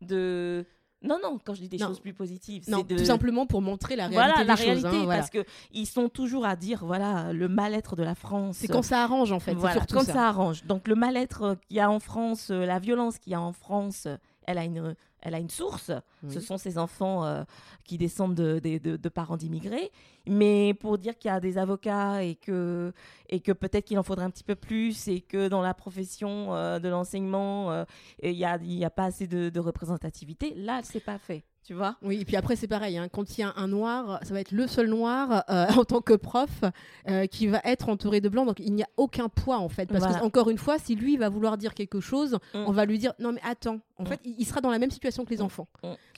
De... 0.01 0.65
Non, 1.01 1.19
non, 1.23 1.39
quand 1.45 1.55
je 1.55 1.61
dis 1.61 1.69
des 1.69 1.77
Non. 1.79 1.87
choses 1.87 2.01
plus 2.01 2.13
positives, 2.13 2.69
Non, 2.69 2.79
c'est 2.79 2.95
de... 2.95 2.99
tout 2.99 3.05
simplement 3.05 3.47
pour 3.47 3.63
montrer 3.63 3.95
la 3.95 4.09
réalité 4.09 4.17
Voilà, 4.27 4.39
des 4.43 4.45
la 4.49 4.57
choses. 4.57 4.65
réalité, 4.65 4.89
hein, 4.89 5.05
voilà. 5.05 5.21
parce 5.21 5.31
que 5.31 5.45
ils 5.73 5.87
sont 5.87 6.09
toujours 6.09 6.45
à 6.45 6.57
dire, 6.57 6.85
voilà, 6.85 7.33
le 7.33 7.47
mal-être 7.49 7.95
de 7.95 8.03
la 8.03 8.17
France. 8.17 8.57
C'est 8.59 8.67
quand 8.67 8.83
ça 8.83 9.05
arrange 9.05 9.31
en 9.31 9.39
fait. 9.39 9.55
Voilà, 9.55 9.75
c'est 9.75 9.79
surtout 9.81 9.95
quand 9.95 10.05
ça. 10.05 10.13
ça. 10.15 10.29
arrange. 10.29 10.65
Donc 10.65 10.89
le 10.89 10.97
mal-être 10.97 11.57
qu'il 11.69 11.77
y 11.77 11.81
a 11.81 11.89
en 11.89 12.01
France, 12.01 12.51
euh, 12.51 12.67
la 12.67 12.81
violence 12.81 13.19
qu'il 13.21 13.31
y 13.31 13.37
a 13.37 13.41
en 13.41 13.53
France, 13.53 14.09
elle 14.49 14.59
a 14.59 14.65
une, 14.65 14.95
elle 15.21 15.35
a 15.35 15.39
une 15.39 15.51
source. 15.51 15.91
Oui. 16.23 16.33
Ce 16.33 16.41
sont 16.41 16.57
ces 16.59 16.79
enfants 16.79 17.25
euh, 17.25 17.45
qui 17.85 17.99
descendent 17.99 18.35
de, 18.35 18.59
de- 18.59 18.79
de- 18.79 18.97
de 18.97 19.09
parents 19.09 19.37
d'immigrés. 19.37 19.91
Mais 20.27 20.75
pour 20.75 20.97
dire 20.99 21.17
qu'il 21.19 21.31
y 21.31 21.35
a 21.35 21.41
des 21.41 21.59
avocats 21.59 22.23
et 22.25 22.35
que, 22.35 22.93
et 23.29 23.41
que 23.41 23.53
peut-être 23.53 23.85
qu'il 23.85 23.99
en 23.99 24.03
faudrait 24.03 24.25
un 24.25 24.31
petit 24.31 24.45
peu 24.45 24.55
plus 24.55 25.09
et 25.09 25.21
que 25.21 25.49
dans 25.49 25.63
la 25.63 25.75
profession 25.75 26.55
euh, 26.55 26.79
de 26.79 26.89
l'enseignement, 26.89 27.71
euh, 27.71 27.85
il 28.23 28.33
n'y 28.37 28.45
a, 28.45 28.59
y 28.63 28.85
a 28.85 28.91
pas 28.91 29.05
assez 29.05 29.27
de, 29.27 29.49
de 29.51 29.61
représentativité, 29.61 30.55
là, 30.55 30.81
c'est 30.83 31.01
pas 31.05 31.19
fait. 31.19 31.45
Tu 31.69 31.75
vois 31.75 31.97
Oui, 32.01 32.19
et 32.23 32.25
puis 32.25 32.35
après, 32.37 32.57
c'est 32.57 32.67
pareil. 32.67 32.97
hein, 32.97 33.09
Quand 33.13 33.37
il 33.37 33.43
y 33.43 33.45
a 33.45 33.53
un 33.55 33.69
noir, 33.69 34.21
ça 34.23 34.33
va 34.33 34.41
être 34.41 34.53
le 34.53 34.67
seul 34.67 34.89
noir 34.89 35.45
euh, 35.51 35.67
en 35.77 35.85
tant 35.85 36.01
que 36.01 36.15
prof 36.15 36.65
euh, 37.11 37.27
qui 37.27 37.47
va 37.47 37.61
être 37.63 37.91
entouré 37.91 38.23
de 38.23 38.31
blancs. 38.31 38.47
Donc, 38.47 38.59
il 38.59 38.73
n'y 38.73 38.83
a 38.83 38.89
aucun 38.97 39.29
poids, 39.29 39.59
en 39.59 39.69
fait. 39.69 39.85
Parce 39.85 39.99
Voilà. 40.03 40.19
que, 40.21 40.25
encore 40.25 40.49
une 40.49 40.57
fois, 40.57 40.79
si 40.79 40.95
lui 40.95 41.19
va 41.19 41.29
vouloir 41.29 41.59
dire 41.59 41.75
quelque 41.75 42.01
chose, 42.01 42.39
Mm. 42.55 42.65
on 42.67 42.73
va 42.73 42.87
lui 42.87 42.97
dire 42.99 43.13
Non, 43.19 43.33
mais 43.33 43.41
attends. 43.45 43.81
En 43.99 44.05
Mm. 44.05 44.07
fait, 44.07 44.21
il 44.25 44.47
sera 44.47 44.63
dans 44.63 44.71
la 44.71 44.79
même 44.79 44.91
situation 44.91 45.27
que 45.27 45.31
les 45.31 45.41
Mm. 45.41 45.43
enfants. 45.43 45.69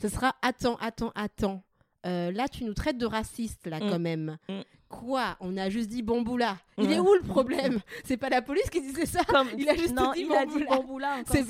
Ce 0.01 0.09
sera 0.09 0.37
Attends, 0.41 0.77
attends, 0.81 1.11
attends. 1.17 1.65
Euh, 2.07 2.31
là, 2.33 2.49
tu 2.49 2.65
nous 2.65 2.75
traites 2.75 2.97
de 2.99 3.07
racistes, 3.07 3.67
là, 3.67 3.79
Mm. 3.79 3.91
quand 3.91 3.99
même. 3.99 4.39
Mm. 4.49 4.61
Quoi? 4.89 5.37
On 5.39 5.57
a 5.57 5.69
juste 5.71 5.89
dit 5.89 6.03
bamboula. 6.03 6.57
Il 6.77 6.91
est 6.91 6.99
où 6.99 7.15
le 7.15 7.21
problème? 7.23 7.79
C'est 8.05 8.17
pas 8.17 8.29
la 8.29 8.43
police 8.43 8.69
qui 8.71 8.81
disait 8.81 9.07
ça? 9.07 9.23
Comme- 9.25 9.47
Il 9.57 9.69
a 9.69 9.77
juste 9.77 9.95
non, 9.95 10.13
dit 10.13 10.23
il 10.23 10.29
bamboula. 10.67 11.19
C'est 11.27 11.45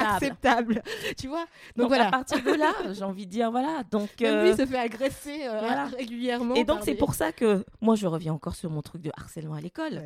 acceptable. 0.00 0.82
Tu 1.16 1.28
vois? 1.28 1.44
Donc, 1.76 1.76
Donc, 1.76 1.88
voilà. 1.88 2.08
à 2.08 2.10
partir 2.10 2.42
de 2.42 2.50
là, 2.50 2.72
j'ai 2.92 3.04
envie 3.04 3.26
de 3.26 3.30
dire 3.30 3.50
voilà. 3.52 3.82
Donc 3.90 4.10
euh, 4.22 4.48
lui 4.50 4.56
se 4.56 4.66
fait 4.66 4.76
agresser 4.78 5.46
euh, 5.46 5.60
voilà. 5.60 5.84
régulièrement. 5.86 6.54
et 6.56 6.64
donc 6.64 6.80
c'est 6.82 6.92
des- 6.92 6.98
pour 6.98 7.14
ça 7.14 7.30
que 7.30 7.64
moi 7.80 7.94
je 7.94 8.06
reviens 8.08 8.32
encore 8.34 8.56
sur 8.56 8.70
mon 8.70 8.82
truc 8.82 9.02
de 9.02 9.12
harcèlement 9.16 9.54
à 9.54 9.60
l'école. 9.60 10.02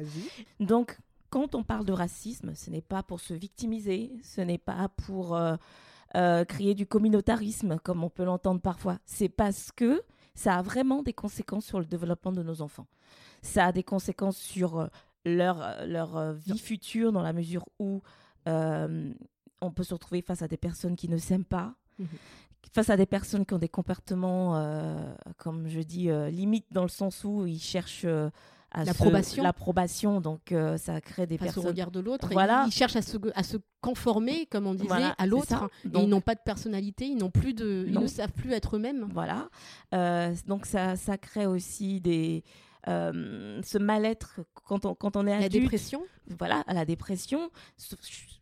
Donc 0.61 0.99
quand 1.31 1.55
on 1.55 1.63
parle 1.63 1.87
de 1.87 1.93
racisme, 1.93 2.53
ce 2.55 2.69
n'est 2.71 2.83
pas 2.83 3.03
pour 3.03 3.21
se 3.21 3.33
victimiser, 3.33 4.11
ce 4.23 4.41
n'est 4.43 4.59
pas 4.59 4.89
pour 5.07 5.35
euh, 6.17 6.45
créer 6.45 6.75
du 6.75 6.87
communautarisme 6.87 7.79
comme 7.83 8.03
on 8.05 8.11
peut 8.11 8.25
l'entendre 8.25 8.61
parfois. 8.61 8.99
C'est 9.05 9.29
parce 9.29 9.73
que 9.73 10.03
ça 10.35 10.55
a 10.57 10.63
vraiment 10.63 11.03
des 11.03 11.13
conséquences 11.13 11.67
sur 11.67 11.79
le 11.81 11.85
développement 11.87 12.33
de 12.33 12.43
nos 12.43 12.63
enfants. 12.63 12.87
Ça 13.43 13.67
a 13.67 13.73
des 13.73 13.83
conséquences 13.83 14.37
sur 14.39 14.79
euh, 14.79 14.87
leur, 15.25 15.61
euh, 15.63 15.87
leur 15.87 16.33
vie 16.33 16.59
future 16.59 17.13
dans 17.13 17.23
la 17.23 17.33
mesure 17.33 17.65
où 17.79 18.03
euh, 18.49 19.13
on 19.61 19.71
peut 19.71 19.83
se 19.85 19.93
retrouver 19.95 20.23
face 20.23 20.43
à 20.43 20.49
des 20.49 20.57
personnes 20.57 20.97
qui 20.97 21.09
ne 21.09 21.19
s'aiment 21.19 21.45
pas, 21.45 21.75
Mhm. 21.99 22.07
face 22.73 22.91
à 22.91 22.97
des 22.97 23.07
personnes 23.07 23.45
qui 23.45 23.55
ont 23.55 23.59
des 23.59 23.69
comportements, 23.69 24.57
euh, 24.57 25.13
comme 25.37 25.67
je 25.67 25.81
dis, 25.81 26.09
limites 26.31 26.67
dans 26.71 26.83
le 26.85 26.89
sens 26.89 27.25
où 27.25 27.45
ils 27.47 27.59
cherchent 27.61 28.07
à 28.71 28.85
L'approbation. 28.85 29.43
l'approbation. 29.43 30.21
Donc 30.21 30.53
euh, 30.53 30.77
ça 30.77 31.01
crée 31.01 31.27
des 31.27 31.39
face 31.39 31.49
au 31.49 31.53
personnes. 31.55 31.67
regard 31.71 31.91
de 31.91 32.01
l'autre. 32.01 32.31
et 32.31 32.35
Voilà. 32.35 32.65
Ils 32.67 32.73
cherchent 32.73 32.97
à 32.97 33.03
se, 33.03 33.17
à 33.35 33.43
se 33.43 33.57
conformer, 33.81 34.47
comme 34.47 34.67
on 34.67 34.75
disait, 34.75 34.89
Voilà, 34.89 35.11
à 35.19 35.27
l'autre. 35.27 35.71
Donc- 35.85 36.03
ils 36.05 36.09
n'ont 36.09 36.21
pas 36.21 36.35
de 36.35 36.41
personnalité, 36.45 37.07
ils 37.07 37.17
n'ont 37.17 37.31
plus 37.31 37.55
de, 37.55 37.85
ils 37.87 37.93
Non. 37.95 38.03
ne 38.03 38.07
savent 38.07 38.33
plus 38.33 38.53
être 38.53 38.77
eux-mêmes. 38.77 39.09
Voilà. 39.13 39.49
Euh, 39.95 40.35
donc 40.47 40.67
ça, 40.67 40.97
ça 40.97 41.17
crée 41.19 41.47
aussi 41.47 42.01
des 42.01 42.45
euh, 42.87 43.61
ce 43.65 43.77
mal-être 43.77 44.41
quand 44.65 44.85
on 44.87 44.95
quand 44.95 45.17
on 45.17 45.27
est 45.27 45.39
La 45.39 45.47
adulte. 45.47 45.65
dépression, 45.65 46.03
voilà, 46.39 46.63
à 46.67 46.75
la 46.75 46.85
dépression, 46.85 47.51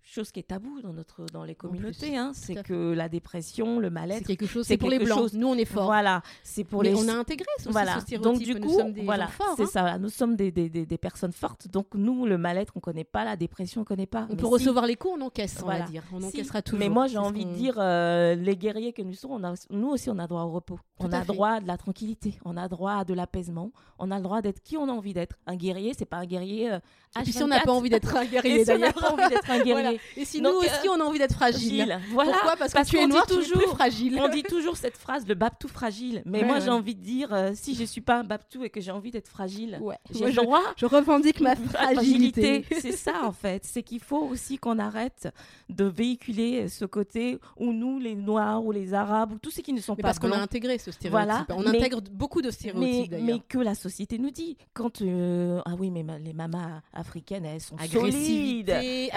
chose 0.08 0.30
qui 0.30 0.40
est 0.40 0.44
tabou 0.44 0.80
dans 0.82 0.92
notre 0.92 1.26
dans 1.32 1.42
les 1.44 1.54
communautés, 1.54 2.16
hein, 2.16 2.30
c'est 2.32 2.62
que 2.62 2.92
la 2.92 3.08
dépression, 3.08 3.78
le 3.80 3.88
c'est 3.88 3.90
mal-être, 3.94 4.26
quelque 4.26 4.46
chose. 4.46 4.64
c'est 4.66 4.74
C'est 4.74 4.78
pour 4.78 4.88
les 4.88 4.98
blancs. 5.00 5.18
chose- 5.18 5.34
Nous, 5.34 5.48
on 5.48 5.54
est 5.56 5.64
forts. 5.64 5.86
voilà, 5.86 6.22
c'est 6.44 6.64
pour 6.64 6.82
Mais 6.82 6.90
les 6.90 6.94
on 6.94 7.08
a 7.08 7.12
intégré 7.14 7.46
ce, 7.58 7.68
voilà. 7.70 7.98
ce 8.00 8.14
Donc 8.16 8.38
du 8.38 8.54
nous 8.54 8.60
coup, 8.60 8.78
sommes 8.78 8.92
des 8.92 9.02
voilà, 9.02 9.28
c'est 9.56 9.62
hein. 9.64 9.66
ça. 9.66 9.98
Nous 9.98 10.08
sommes 10.08 10.36
des, 10.36 10.50
des, 10.52 10.68
des, 10.70 10.86
des 10.86 10.98
personnes 10.98 11.32
fortes. 11.32 11.68
Donc 11.68 11.88
nous, 11.94 12.24
le 12.24 12.38
mal-être, 12.38 12.72
on 12.76 12.80
connaît 12.80 13.04
pas, 13.04 13.24
la 13.24 13.36
dépression, 13.36 13.80
on 13.80 13.84
connaît 13.84 14.06
pas. 14.06 14.26
On 14.30 14.34
Mais 14.34 14.36
peut 14.36 14.46
si- 14.46 14.52
recevoir 14.52 14.86
les 14.86 14.94
coups, 14.96 15.14
on 15.18 15.24
encaisse, 15.24 15.58
on 15.62 15.66
va 15.66 15.80
dire. 15.80 16.04
On 16.12 16.20
si. 16.20 16.26
encaissera 16.28 16.62
toujours. 16.62 16.78
Mais 16.78 16.88
moi, 16.88 17.06
j'ai 17.08 17.14
C'est 17.14 17.18
envie 17.18 17.44
de 17.44 17.52
dire, 17.54 17.74
euh, 17.78 18.34
les 18.36 18.56
guerriers 18.56 18.92
que 18.92 19.02
nous 19.02 19.14
sommes, 19.14 19.32
on 19.32 19.44
a, 19.44 19.54
nous 19.70 19.88
aussi, 19.88 20.08
on 20.08 20.18
a 20.18 20.26
droit 20.28 20.42
au 20.42 20.50
repos. 20.52 20.78
on 21.00 21.10
a 21.12 21.20
fait. 21.22 21.26
droit 21.26 21.48
à 21.50 21.60
de 21.60 21.66
la 21.66 21.76
tranquillité. 21.76 22.38
On 22.44 22.56
a 22.56 22.68
droit 22.68 22.92
à 22.92 23.04
de 23.04 23.12
l'apaisement. 23.12 23.72
On 23.98 24.10
a 24.10 24.16
le 24.18 24.22
droit 24.22 24.40
d'être 24.40 24.62
qui 24.62 24.76
on 24.76 24.88
a 24.88 24.92
envie 24.92 25.14
d'être. 25.14 25.36
Un 25.46 25.56
guerrier, 25.56 25.92
c'est 25.98 26.04
pas 26.06 26.18
un 26.18 26.26
guerrier. 26.26 26.72
euh, 26.72 26.78
si 27.24 27.42
on 27.42 27.46
n'a 27.48 27.60
pas 27.60 27.72
H24. 27.72 27.76
envie 27.76 27.90
d'être 27.90 28.16
un 28.16 28.24
guerrier, 28.24 28.64
on 28.70 28.78
n'a 28.78 28.92
pas 28.92 29.10
envie 29.12 29.28
d'être 29.28 29.50
un 29.50 29.58
guerrier. 29.64 30.00
Et 30.16 30.24
si 30.24 30.40
Donc, 30.40 30.54
nous 30.54 30.58
euh, 30.60 30.64
aussi, 30.64 30.88
on 30.88 31.00
a 31.00 31.04
envie 31.04 31.18
d'être 31.18 31.34
fragile. 31.34 31.86
Fragile. 31.86 32.00
Voilà. 32.12 32.32
Pourquoi? 32.32 32.56
Parce 32.56 32.72
que 32.72 32.76
Parce 32.78 32.88
tu 32.88 32.96
es 32.98 33.06
noir, 33.06 33.26
tu 33.26 33.34
es 33.34 33.36
plus 33.38 33.50
toujours- 33.52 33.74
fragile. 33.74 34.18
On 34.22 34.28
dit 34.28 34.42
toujours 34.42 34.76
cette 34.76 34.96
phrase, 34.96 35.26
le 35.26 35.34
Babtou 35.34 35.68
fragile. 35.68 36.22
Mais 36.26 36.40
Ouais, 36.40 36.44
moi, 36.46 36.56
ouais. 36.56 36.60
j'ai 36.62 36.70
envie 36.70 36.94
de 36.94 37.02
dire, 37.02 37.32
euh, 37.32 37.52
si 37.54 37.74
je 37.74 37.84
suis 37.84 38.00
pas 38.00 38.18
un 38.20 38.24
Babtou 38.24 38.64
et 38.64 38.70
que 38.70 38.80
j'ai 38.80 38.90
envie 38.90 39.10
d'être 39.10 39.28
fragile, 39.28 39.78
Ouais. 39.80 39.96
j'ai 40.12 40.30
je, 40.32 40.36
droit. 40.40 40.62
je 40.76 40.86
revendique 40.86 41.40
ma 41.40 41.54
fragilité. 41.56 42.64
c'est 42.80 42.92
ça 42.92 43.22
en 43.24 43.32
fait. 43.32 43.64
C'est 43.64 43.82
qu'il 43.82 44.00
faut 44.00 44.22
aussi 44.22 44.58
qu'on 44.58 44.78
arrête 44.78 45.28
de 45.68 45.84
véhiculer 45.84 46.68
ce 46.68 46.84
côté 46.84 47.38
où 47.56 47.72
nous, 47.72 47.98
les 47.98 48.14
Noirs 48.14 48.64
ou 48.64 48.72
les 48.72 48.94
Arabes 48.94 49.32
ou 49.32 49.38
tous 49.38 49.50
ceux 49.50 49.62
qui 49.62 49.72
ne 49.72 49.80
sont 49.80 49.94
Mais 49.96 50.02
pas 50.02 50.08
parce 50.08 50.18
qu'on 50.18 50.32
a 50.32 50.38
intégré 50.38 50.78
ce 50.78 50.90
stéréotype. 50.90 51.10
Voilà, 51.10 51.46
on 51.50 51.62
mais- 51.62 51.78
intègre 51.78 52.00
beaucoup 52.12 52.42
de 52.42 52.46
mais, 52.48 52.52
stéréotypes 52.52 53.10
mais 53.12 53.18
d'ailleurs. 53.18 53.40
que 53.48 53.58
la 53.58 53.74
société 53.74 54.18
nous 54.18 54.30
dit. 54.30 54.56
Quand 54.74 55.02
euh, 55.02 55.60
ah 55.64 55.72
oui, 55.78 55.90
mais 55.90 56.02
ma- 56.02 56.18
les 56.18 56.32
mamas 56.32 56.82
africaines, 56.92 57.44
elles 57.44 57.60
sont 57.60 57.76
solides. 57.78 58.70
Agressivité, 58.70 59.10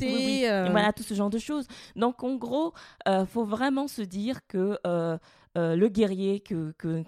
Oui, 0.00 0.12
oui. 0.24 0.44
euh, 0.46 0.68
Voilà, 0.70 0.92
tout 0.92 1.02
ce 1.02 1.14
genre 1.14 1.30
de 1.30 1.38
choses. 1.38 1.66
Donc, 1.96 2.22
en 2.24 2.34
gros, 2.36 2.72
il 3.06 3.26
faut 3.26 3.44
vraiment 3.44 3.88
se 3.88 4.02
dire 4.02 4.46
que 4.46 4.78
euh, 4.86 5.18
euh, 5.58 5.76
le 5.76 5.88
guerrier 5.88 6.40
que, 6.40 6.72
que, 6.78 7.02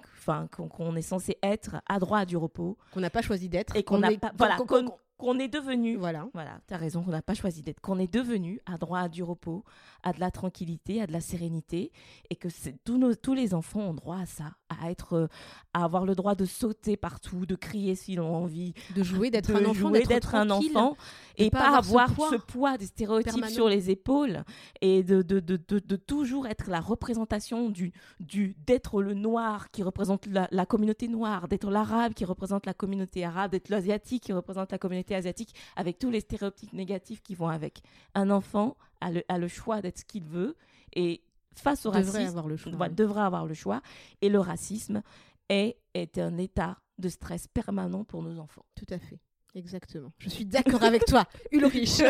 qu'on 0.69 0.97
est 0.97 1.03
censé 1.03 1.39
être 1.43 1.77
a 1.89 1.99
droit 1.99 2.19
à 2.19 2.27
du 2.27 2.37
repos 2.37 2.77
Qu'on 2.93 3.01
n'a 3.01 3.11
pas 3.11 3.23
choisi 3.23 3.49
d'être. 3.49 3.75
et 3.77 3.83
qu'on 3.83 3.99
n'a 3.99 4.09
pas, 4.19 4.33
voilà, 4.37 4.57
qu'on- 4.57 4.97
qu'on- 5.17 5.39
est 5.39 5.49
devenu. 5.49 5.97
Voilà. 5.97 6.29
Voilà, 6.35 6.61
tu 6.69 6.75
as 6.75 6.77
raison, 6.77 7.03
qu'on 7.03 7.11
n'a 7.11 7.23
pas 7.23 7.35
choisi 7.35 7.63
d'être, 7.63 7.81
qu'on 7.81 7.99
est 7.99 8.13
devenu 8.13 8.61
a 8.67 8.79
droit 8.79 9.01
à 9.01 9.09
du 9.09 9.23
repos, 9.23 9.65
à 10.03 10.13
de 10.13 10.21
la 10.21 10.31
tranquillité, 10.31 11.01
à 11.03 11.07
de 11.07 11.13
la 11.13 11.21
sérénité, 11.21 11.91
et 12.31 12.37
que 12.37 12.49
tous, 12.85 12.99
nos, 12.99 13.15
tous 13.15 13.35
les 13.35 13.55
enfants 13.55 13.81
ont 13.81 13.95
droit 13.95 14.19
à 14.19 14.27
ça, 14.27 14.53
à 14.69 14.91
être, 14.91 15.15
euh, 15.15 15.27
à 15.73 15.85
avoir 15.85 16.05
le 16.05 16.15
droit 16.15 16.35
de 16.35 16.45
sauter 16.45 16.97
partout, 16.97 17.47
de 17.47 17.55
crier 17.57 17.95
s'ils 17.95 18.21
ont 18.21 18.35
envie, 18.35 18.75
De 18.95 19.03
jouer, 19.03 19.31
d'être 19.31 19.51
un 19.51 19.65
enfant, 19.65 19.91
d'être 19.91 20.35
un 20.35 20.51
enfant, 20.51 20.97
et 21.37 21.51
pas 21.51 21.59
pas, 21.71 21.77
avoir 21.79 22.09
ce 22.11 22.15
poids 22.15 22.31
ce 22.31 22.37
poids 22.37 22.79
des 22.79 22.87
stéréotypes 22.87 23.33
permanent. 23.33 23.53
sur 23.55 23.69
les 23.69 23.91
épaules, 23.91 24.45
et 24.81 25.03
de, 25.03 25.23
de, 25.23 25.41
de, 25.41 25.57
de, 25.69 25.79
de 25.81 25.97
toujours 25.97 26.47
être 26.47 26.71
la 26.71 26.81
représentation 26.81 27.71
du, 27.71 27.93
du 28.21 28.57
d'être 28.67 29.03
le 29.03 29.15
noir 29.15 29.71
qui 29.71 29.83
représente 29.83 30.27
la, 30.27 30.49
la 30.51 30.67
communauté 30.67 31.09
noire, 31.09 31.49
d'être 31.49 31.71
l'arabe 31.71 32.15
qui 32.15 32.25
représente 32.25 32.67
la 32.67 32.75
communauté 32.75 33.25
arabe, 33.25 33.51
d'être 33.53 33.69
l'asiatique 33.69 34.25
qui 34.25 34.33
représente 34.33 34.71
la 34.73 34.79
communauté 34.79 35.04
asiatique, 35.13 35.55
avec 35.77 35.99
tous 35.99 36.11
les 36.11 36.21
stéréotypes 36.21 36.73
négatifs 36.73 37.23
qui 37.23 37.35
vont 37.35 37.49
avec. 37.49 37.83
Un 38.15 38.31
enfant 38.31 38.77
a 39.01 39.11
le, 39.11 39.23
a 39.29 39.39
le 39.39 39.49
choix 39.49 39.83
d'être 39.83 39.99
ce 39.99 40.05
qu'il 40.05 40.25
veut, 40.25 40.57
et 40.95 41.23
face 41.55 41.87
au 41.87 41.91
devrait 41.91 42.05
racisme, 42.05 42.29
avoir 42.29 42.47
le 42.49 42.57
choix. 42.57 42.73
voilà, 42.75 42.95
devrait 42.95 43.23
avoir 43.23 43.47
le 43.47 43.55
choix, 43.55 43.83
et 44.23 44.29
le 44.29 44.39
racisme 44.39 45.03
est, 45.49 45.77
est 45.95 46.19
un 46.19 46.39
état 46.39 46.79
de 46.99 47.09
stress 47.09 47.49
permanent 47.49 48.05
pour 48.05 48.23
nos 48.23 48.39
enfants. 48.39 48.65
Tout 48.77 48.87
à 48.91 48.99
fait. 48.99 49.19
Exactement. 49.57 50.13
Je 50.19 50.29
suis 50.29 50.45
d'accord 50.45 50.83
avec 50.83 51.05
toi, 51.05 51.25
Ulrich. 51.53 52.03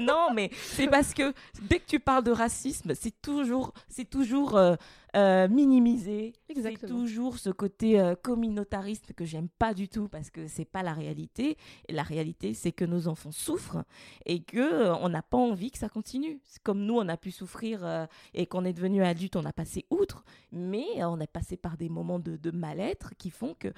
non, 0.00 0.28
mais 0.34 0.50
c'est 0.52 0.88
parce 0.88 1.14
que 1.14 1.32
dès 1.68 1.78
que 1.78 1.86
tu 1.86 2.00
parles 2.00 2.24
de 2.24 2.32
racisme, 2.32 2.94
c'est 2.94 3.14
toujours, 3.22 3.72
c'est 3.88 4.08
toujours 4.10 4.56
euh, 4.56 4.74
euh, 5.16 5.48
minimisé. 5.48 6.32
C'est 6.54 6.86
toujours 6.86 7.38
ce 7.38 7.50
côté 7.50 8.00
euh, 8.00 8.14
communautariste 8.14 9.12
que 9.14 9.24
j'aime 9.24 9.48
pas 9.48 9.74
du 9.74 9.88
tout 9.88 10.08
parce 10.08 10.30
que 10.30 10.46
c'est 10.46 10.64
pas 10.64 10.82
la 10.82 10.92
réalité. 10.92 11.56
Et 11.88 11.92
la 11.92 12.02
réalité, 12.02 12.54
c'est 12.54 12.72
que 12.72 12.84
nos 12.84 13.08
enfants 13.08 13.32
souffrent 13.32 13.84
et 14.26 14.42
que 14.42 14.58
euh, 14.58 14.94
on 14.96 15.08
n'a 15.08 15.22
pas 15.22 15.38
envie 15.38 15.70
que 15.70 15.78
ça 15.78 15.88
continue. 15.88 16.40
Comme 16.62 16.84
nous, 16.84 16.96
on 16.96 17.08
a 17.08 17.16
pu 17.16 17.30
souffrir 17.30 17.84
euh, 17.84 18.06
et 18.34 18.46
qu'on 18.46 18.64
est 18.64 18.72
devenu 18.72 19.02
adulte, 19.02 19.36
on 19.36 19.44
a 19.44 19.52
passé 19.52 19.86
outre, 19.90 20.24
mais 20.52 20.86
euh, 20.98 21.08
on 21.08 21.20
a 21.20 21.26
passé 21.26 21.56
par 21.56 21.76
des 21.76 21.88
moments 21.88 22.18
de, 22.18 22.36
de 22.36 22.50
mal-être 22.50 23.14
qui 23.16 23.30
font 23.30 23.54
que 23.58 23.72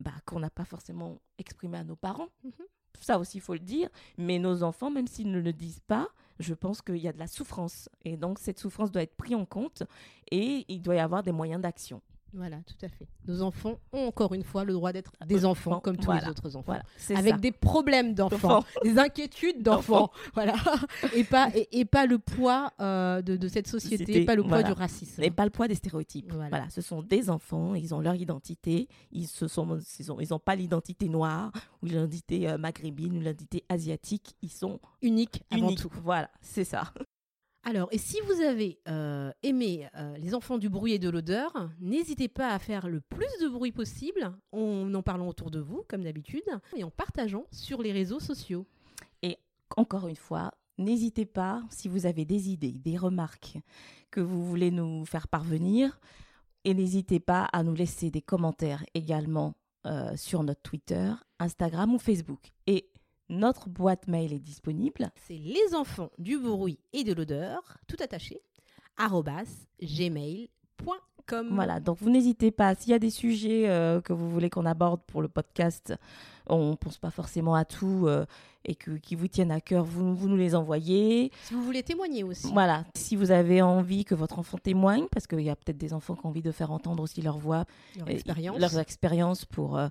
bah, 0.00 0.12
qu'on 0.26 0.40
n'a 0.40 0.50
pas 0.50 0.64
forcément 0.64 1.18
exprimé 1.38 1.78
à 1.78 1.84
nos 1.84 1.96
parents. 1.96 2.28
Mhm. 2.44 2.52
Ça 3.00 3.18
aussi, 3.18 3.38
il 3.38 3.40
faut 3.40 3.54
le 3.54 3.60
dire. 3.60 3.88
Mais 4.16 4.38
nos 4.38 4.62
enfants, 4.62 4.90
même 4.90 5.06
s'ils 5.06 5.30
ne 5.30 5.40
le 5.40 5.52
disent 5.52 5.80
pas, 5.86 6.08
je 6.38 6.54
pense 6.54 6.82
qu'il 6.82 6.98
y 6.98 7.08
a 7.08 7.12
de 7.12 7.18
la 7.18 7.26
souffrance. 7.26 7.88
Et 8.04 8.16
donc, 8.16 8.38
cette 8.38 8.58
souffrance 8.58 8.90
doit 8.90 9.02
être 9.02 9.16
prise 9.16 9.34
en 9.34 9.44
compte 9.44 9.82
et 10.30 10.64
il 10.68 10.80
doit 10.80 10.96
y 10.96 11.00
avoir 11.00 11.22
des 11.22 11.32
moyens 11.32 11.60
d'action. 11.60 12.00
Voilà, 12.34 12.58
tout 12.66 12.84
à 12.84 12.88
fait. 12.88 13.06
Nos 13.26 13.42
enfants 13.42 13.78
ont 13.92 14.06
encore 14.06 14.34
une 14.34 14.44
fois 14.44 14.64
le 14.64 14.72
droit 14.74 14.92
d'être 14.92 15.12
des 15.26 15.44
enfants 15.44 15.70
Enfants, 15.72 15.80
comme 15.80 15.96
tous 15.96 16.04
voilà. 16.06 16.20
les 16.22 16.28
autres 16.28 16.56
enfants. 16.56 16.72
Voilà, 17.06 17.18
Avec 17.18 17.32
ça. 17.34 17.38
des 17.38 17.52
problèmes 17.52 18.14
d'enfants, 18.14 18.58
Enfants. 18.58 18.64
des 18.84 18.98
inquiétudes 18.98 19.62
d'enfants, 19.62 20.10
voilà, 20.34 20.54
et 21.14 21.24
pas 21.24 21.48
et, 21.54 21.80
et 21.80 21.84
pas 21.84 22.06
le 22.06 22.18
poids 22.18 22.72
euh, 22.80 23.22
de, 23.22 23.36
de 23.36 23.48
cette 23.48 23.66
société, 23.66 24.24
pas 24.24 24.34
le 24.34 24.42
poids 24.42 24.58
voilà. 24.58 24.68
du 24.68 24.72
racisme. 24.78 25.22
Et 25.22 25.30
pas 25.30 25.44
le 25.44 25.50
poids 25.50 25.68
des 25.68 25.74
stéréotypes. 25.74 26.32
Voilà. 26.32 26.68
Ce 26.70 26.80
sont 26.82 27.02
des 27.02 27.30
enfants, 27.30 27.74
ils 27.74 27.94
ont 27.94 28.00
leur 28.00 28.14
identité, 28.14 28.88
ils 29.10 29.26
se 29.26 29.48
sont, 29.48 29.78
ils 29.98 30.12
ont, 30.12 30.20
ils 30.20 30.34
ont 30.34 30.38
pas 30.38 30.54
l'identité 30.54 31.08
noire 31.08 31.50
ou 31.82 31.86
l'identité 31.86 32.48
euh, 32.48 32.58
maghrébine 32.58 33.16
ou 33.16 33.20
l'identité 33.20 33.64
asiatique, 33.68 34.36
ils 34.42 34.50
sont 34.52 34.78
Unique 35.02 35.42
avant 35.50 35.68
uniques. 35.68 35.80
tout. 35.80 35.90
Voilà, 36.04 36.28
c'est 36.42 36.64
ça. 36.64 36.92
Alors, 37.68 37.90
et 37.90 37.98
si 37.98 38.16
vous 38.22 38.40
avez 38.40 38.78
euh, 38.88 39.30
aimé 39.42 39.90
euh, 39.94 40.16
Les 40.16 40.34
enfants 40.34 40.56
du 40.56 40.70
bruit 40.70 40.94
et 40.94 40.98
de 40.98 41.10
l'odeur, 41.10 41.52
n'hésitez 41.80 42.26
pas 42.26 42.54
à 42.54 42.58
faire 42.58 42.88
le 42.88 43.02
plus 43.02 43.28
de 43.42 43.48
bruit 43.48 43.72
possible 43.72 44.32
en 44.52 44.94
en 44.94 45.02
parlant 45.02 45.28
autour 45.28 45.50
de 45.50 45.60
vous, 45.60 45.84
comme 45.86 46.02
d'habitude, 46.02 46.48
et 46.74 46.82
en 46.82 46.90
partageant 46.90 47.44
sur 47.52 47.82
les 47.82 47.92
réseaux 47.92 48.20
sociaux. 48.20 48.66
Encore 49.76 50.08
une 50.08 50.16
fois, 50.16 50.52
n'hésitez 50.78 51.26
pas 51.26 51.62
si 51.68 51.88
vous 51.88 52.06
avez 52.06 52.24
des 52.24 52.48
idées, 52.48 52.72
des 52.72 52.96
remarques 52.96 53.58
que 54.10 54.22
vous 54.22 54.42
voulez 54.42 54.70
nous 54.70 55.04
faire 55.04 55.28
parvenir, 55.28 56.00
et 56.64 56.72
n'hésitez 56.72 57.20
pas 57.20 57.44
à 57.52 57.62
nous 57.62 57.74
laisser 57.74 58.10
des 58.10 58.22
commentaires 58.22 58.82
également 58.94 59.56
euh, 59.84 60.16
sur 60.16 60.42
notre 60.42 60.62
Twitter, 60.62 61.12
Instagram 61.38 61.94
ou 61.94 61.98
Facebook. 61.98 62.50
Et 62.66 62.90
notre 63.28 63.68
boîte 63.68 64.08
mail 64.08 64.32
est 64.32 64.38
disponible. 64.38 65.10
C'est 65.26 65.38
les 65.38 65.74
enfants 65.74 66.10
du 66.18 66.38
bruit 66.38 66.78
et 66.92 67.04
de 67.04 67.12
l'odeur, 67.12 67.78
tout 67.86 67.96
attaché, 68.00 68.40
gmail.com. 69.82 71.48
Voilà, 71.52 71.78
donc 71.80 71.98
vous 72.00 72.08
n'hésitez 72.10 72.50
pas. 72.50 72.74
S'il 72.74 72.90
y 72.90 72.94
a 72.94 72.98
des 72.98 73.10
sujets 73.10 73.68
euh, 73.68 74.00
que 74.00 74.12
vous 74.14 74.30
voulez 74.30 74.48
qu'on 74.48 74.64
aborde 74.64 75.02
pour 75.06 75.20
le 75.20 75.28
podcast, 75.28 75.94
on 76.46 76.70
ne 76.70 76.76
pense 76.76 76.96
pas 76.96 77.10
forcément 77.10 77.54
à 77.54 77.66
tout 77.66 78.04
euh, 78.06 78.24
et 78.64 78.74
que, 78.74 78.92
qui 78.92 79.14
vous 79.14 79.28
tiennent 79.28 79.50
à 79.50 79.60
cœur, 79.60 79.84
vous, 79.84 80.14
vous 80.14 80.26
nous 80.28 80.36
les 80.38 80.54
envoyez. 80.54 81.30
Si 81.44 81.52
vous 81.52 81.62
voulez 81.62 81.82
témoigner 81.82 82.24
aussi. 82.24 82.50
Voilà, 82.52 82.84
si 82.94 83.14
vous 83.14 83.30
avez 83.30 83.60
envie 83.60 84.06
que 84.06 84.14
votre 84.14 84.38
enfant 84.38 84.56
témoigne, 84.56 85.04
parce 85.10 85.26
qu'il 85.26 85.40
y 85.42 85.50
a 85.50 85.56
peut-être 85.56 85.76
des 85.76 85.92
enfants 85.92 86.14
qui 86.14 86.24
ont 86.24 86.30
envie 86.30 86.40
de 86.42 86.52
faire 86.52 86.70
entendre 86.72 87.02
aussi 87.02 87.20
leur 87.20 87.36
voix, 87.36 87.66
Leur 87.98 88.08
expérience. 88.08 88.58
leurs 88.58 88.78
expériences 88.78 89.44
pour, 89.44 89.76
euh, 89.76 89.88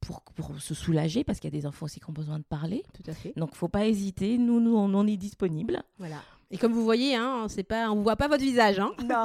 pour, 0.00 0.22
pour 0.34 0.58
se 0.60 0.74
soulager, 0.74 1.24
parce 1.24 1.40
qu'il 1.40 1.52
y 1.52 1.56
a 1.56 1.58
des 1.60 1.66
enfants 1.66 1.86
aussi 1.86 2.00
qui 2.00 2.08
ont 2.08 2.14
besoin 2.14 2.38
de 2.38 2.44
parler. 2.44 2.82
Tout 2.94 3.10
à 3.10 3.14
fait. 3.14 3.32
Donc, 3.36 3.54
faut 3.54 3.68
pas 3.68 3.86
hésiter. 3.86 4.38
Nous, 4.38 4.60
nous, 4.60 4.76
on, 4.76 4.94
on 4.94 5.06
est 5.06 5.16
disponible. 5.16 5.82
Voilà. 5.98 6.22
Et 6.52 6.58
comme 6.58 6.72
vous 6.72 6.82
voyez, 6.82 7.14
hein, 7.14 7.46
c'est 7.48 7.62
pas, 7.62 7.88
on 7.92 7.96
ne 7.96 8.02
voit 8.02 8.16
pas 8.16 8.26
votre 8.26 8.42
visage. 8.42 8.80
Hein. 8.80 8.90
Non, 9.04 9.22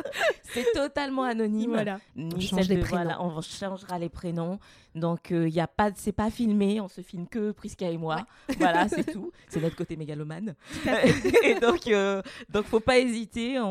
c'est 0.42 0.64
totalement 0.72 1.22
anonyme. 1.24 1.72
Voilà. 1.72 2.00
Ni 2.16 2.30
On 2.34 2.40
change 2.40 2.60
celle 2.60 2.68
les 2.68 2.76
de- 2.76 2.80
prénoms. 2.86 3.02
voilà, 3.04 3.22
on 3.22 3.40
changera 3.42 3.98
les 3.98 4.08
prénoms. 4.08 4.58
Donc, 4.94 5.28
il 5.30 5.48
y 5.50 5.60
a 5.60 5.66
pas, 5.66 5.90
c'est 5.94 6.12
pas 6.12 6.30
filmé. 6.30 6.80
On 6.80 6.88
se 6.88 7.02
filme 7.02 7.26
que 7.26 7.50
Prisca 7.52 7.90
et 7.90 7.98
moi. 7.98 8.26
Voilà, 8.58 8.88
c'est 8.88 9.04
tout. 9.04 9.32
C'est 9.48 9.60
notre 9.60 9.76
côté 9.76 9.96
mégalomane. 9.96 10.54
et 11.44 11.54
donc, 11.60 11.86
euh, 11.88 12.22
donc, 12.48 12.64
faut 12.64 12.80
pas 12.80 12.98
hésiter. 12.98 13.58
On, 13.60 13.66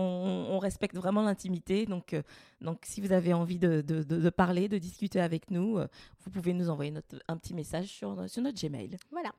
on 0.52 0.60
respecte 0.60 0.96
vraiment 0.96 1.24
l'intimité. 1.24 1.86
Donc, 1.88 2.14
euh, 2.14 2.22
donc, 2.62 2.80
si 2.84 3.02
vous 3.02 3.12
avez 3.12 3.34
envie 3.34 3.58
de, 3.58 3.82
de, 3.82 4.04
de- 4.04 4.18
de 4.20 4.30
parler, 4.30 4.68
de 4.70 4.78
discuter 4.78 5.20
avec 5.22 5.50
nous, 5.50 5.78
euh, 5.80 5.88
vous 6.24 6.30
pouvez 6.30 6.54
nous 6.54 6.70
envoyer 6.70 6.92
notre, 6.92 7.16
un 7.28 7.38
petit 7.38 7.56
message 7.56 7.88
sur, 7.88 8.30
sur 8.30 8.44
notre 8.44 8.60
Gmail. 8.64 8.96
Voilà. 9.12 9.32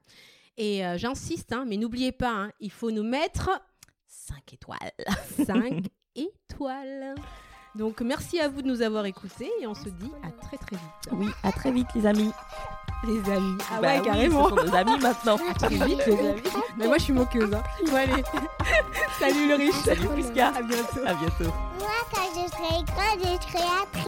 Et 0.56 0.84
euh, 0.84 0.98
j'insiste, 0.98 1.52
hein, 1.52 1.64
mais 1.66 1.76
n'oubliez 1.76 2.12
pas, 2.12 2.30
hein, 2.30 2.50
il 2.60 2.70
faut 2.70 2.90
nous 2.90 3.02
mettre 3.02 3.50
5 4.06 4.52
étoiles. 4.52 4.92
5 5.46 5.84
étoiles. 6.14 7.14
Donc 7.74 8.02
merci 8.02 8.38
à 8.38 8.48
vous 8.48 8.60
de 8.60 8.68
nous 8.68 8.82
avoir 8.82 9.06
écoutés 9.06 9.50
et 9.60 9.66
on 9.66 9.74
se 9.74 9.88
dit 9.88 10.12
à 10.22 10.30
très 10.30 10.58
très 10.58 10.76
vite. 10.76 11.08
Oui, 11.12 11.28
à 11.42 11.52
très 11.52 11.72
vite, 11.72 11.88
les 11.94 12.04
amis. 12.06 12.30
Les 13.04 13.30
amis. 13.30 13.58
Ah 13.70 13.80
Bah 13.80 13.88
ouais, 13.88 13.98
oui, 13.98 14.04
carrément. 14.04 14.44
Ce 14.44 14.50
sont 14.50 14.66
nos 14.66 14.74
amis 14.74 14.98
maintenant. 15.00 15.36
Très 15.58 15.68
vite, 15.70 16.06
les 16.06 16.18
amis. 16.18 16.42
Mais 16.76 16.86
moi, 16.86 16.98
je 16.98 17.04
suis 17.04 17.12
moqueuse. 17.12 17.52
Hein. 17.52 17.62
Bon, 17.86 17.94
allez. 17.96 18.22
Salut 19.18 19.48
le 19.48 19.54
riche. 19.54 19.74
Salut 19.84 20.06
Prisca. 20.08 20.48
À 20.48 20.62
bientôt. 20.62 21.00
À 21.04 21.14
bientôt. 21.14 21.52
Moi, 21.80 21.88
quand 22.14 22.28
je 22.34 22.48
serai 22.48 22.84
grande, 22.84 23.20
je 23.20 23.48
serai 23.48 23.64
actrice. 23.82 24.06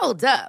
Hold 0.00 0.24
up. 0.24 0.48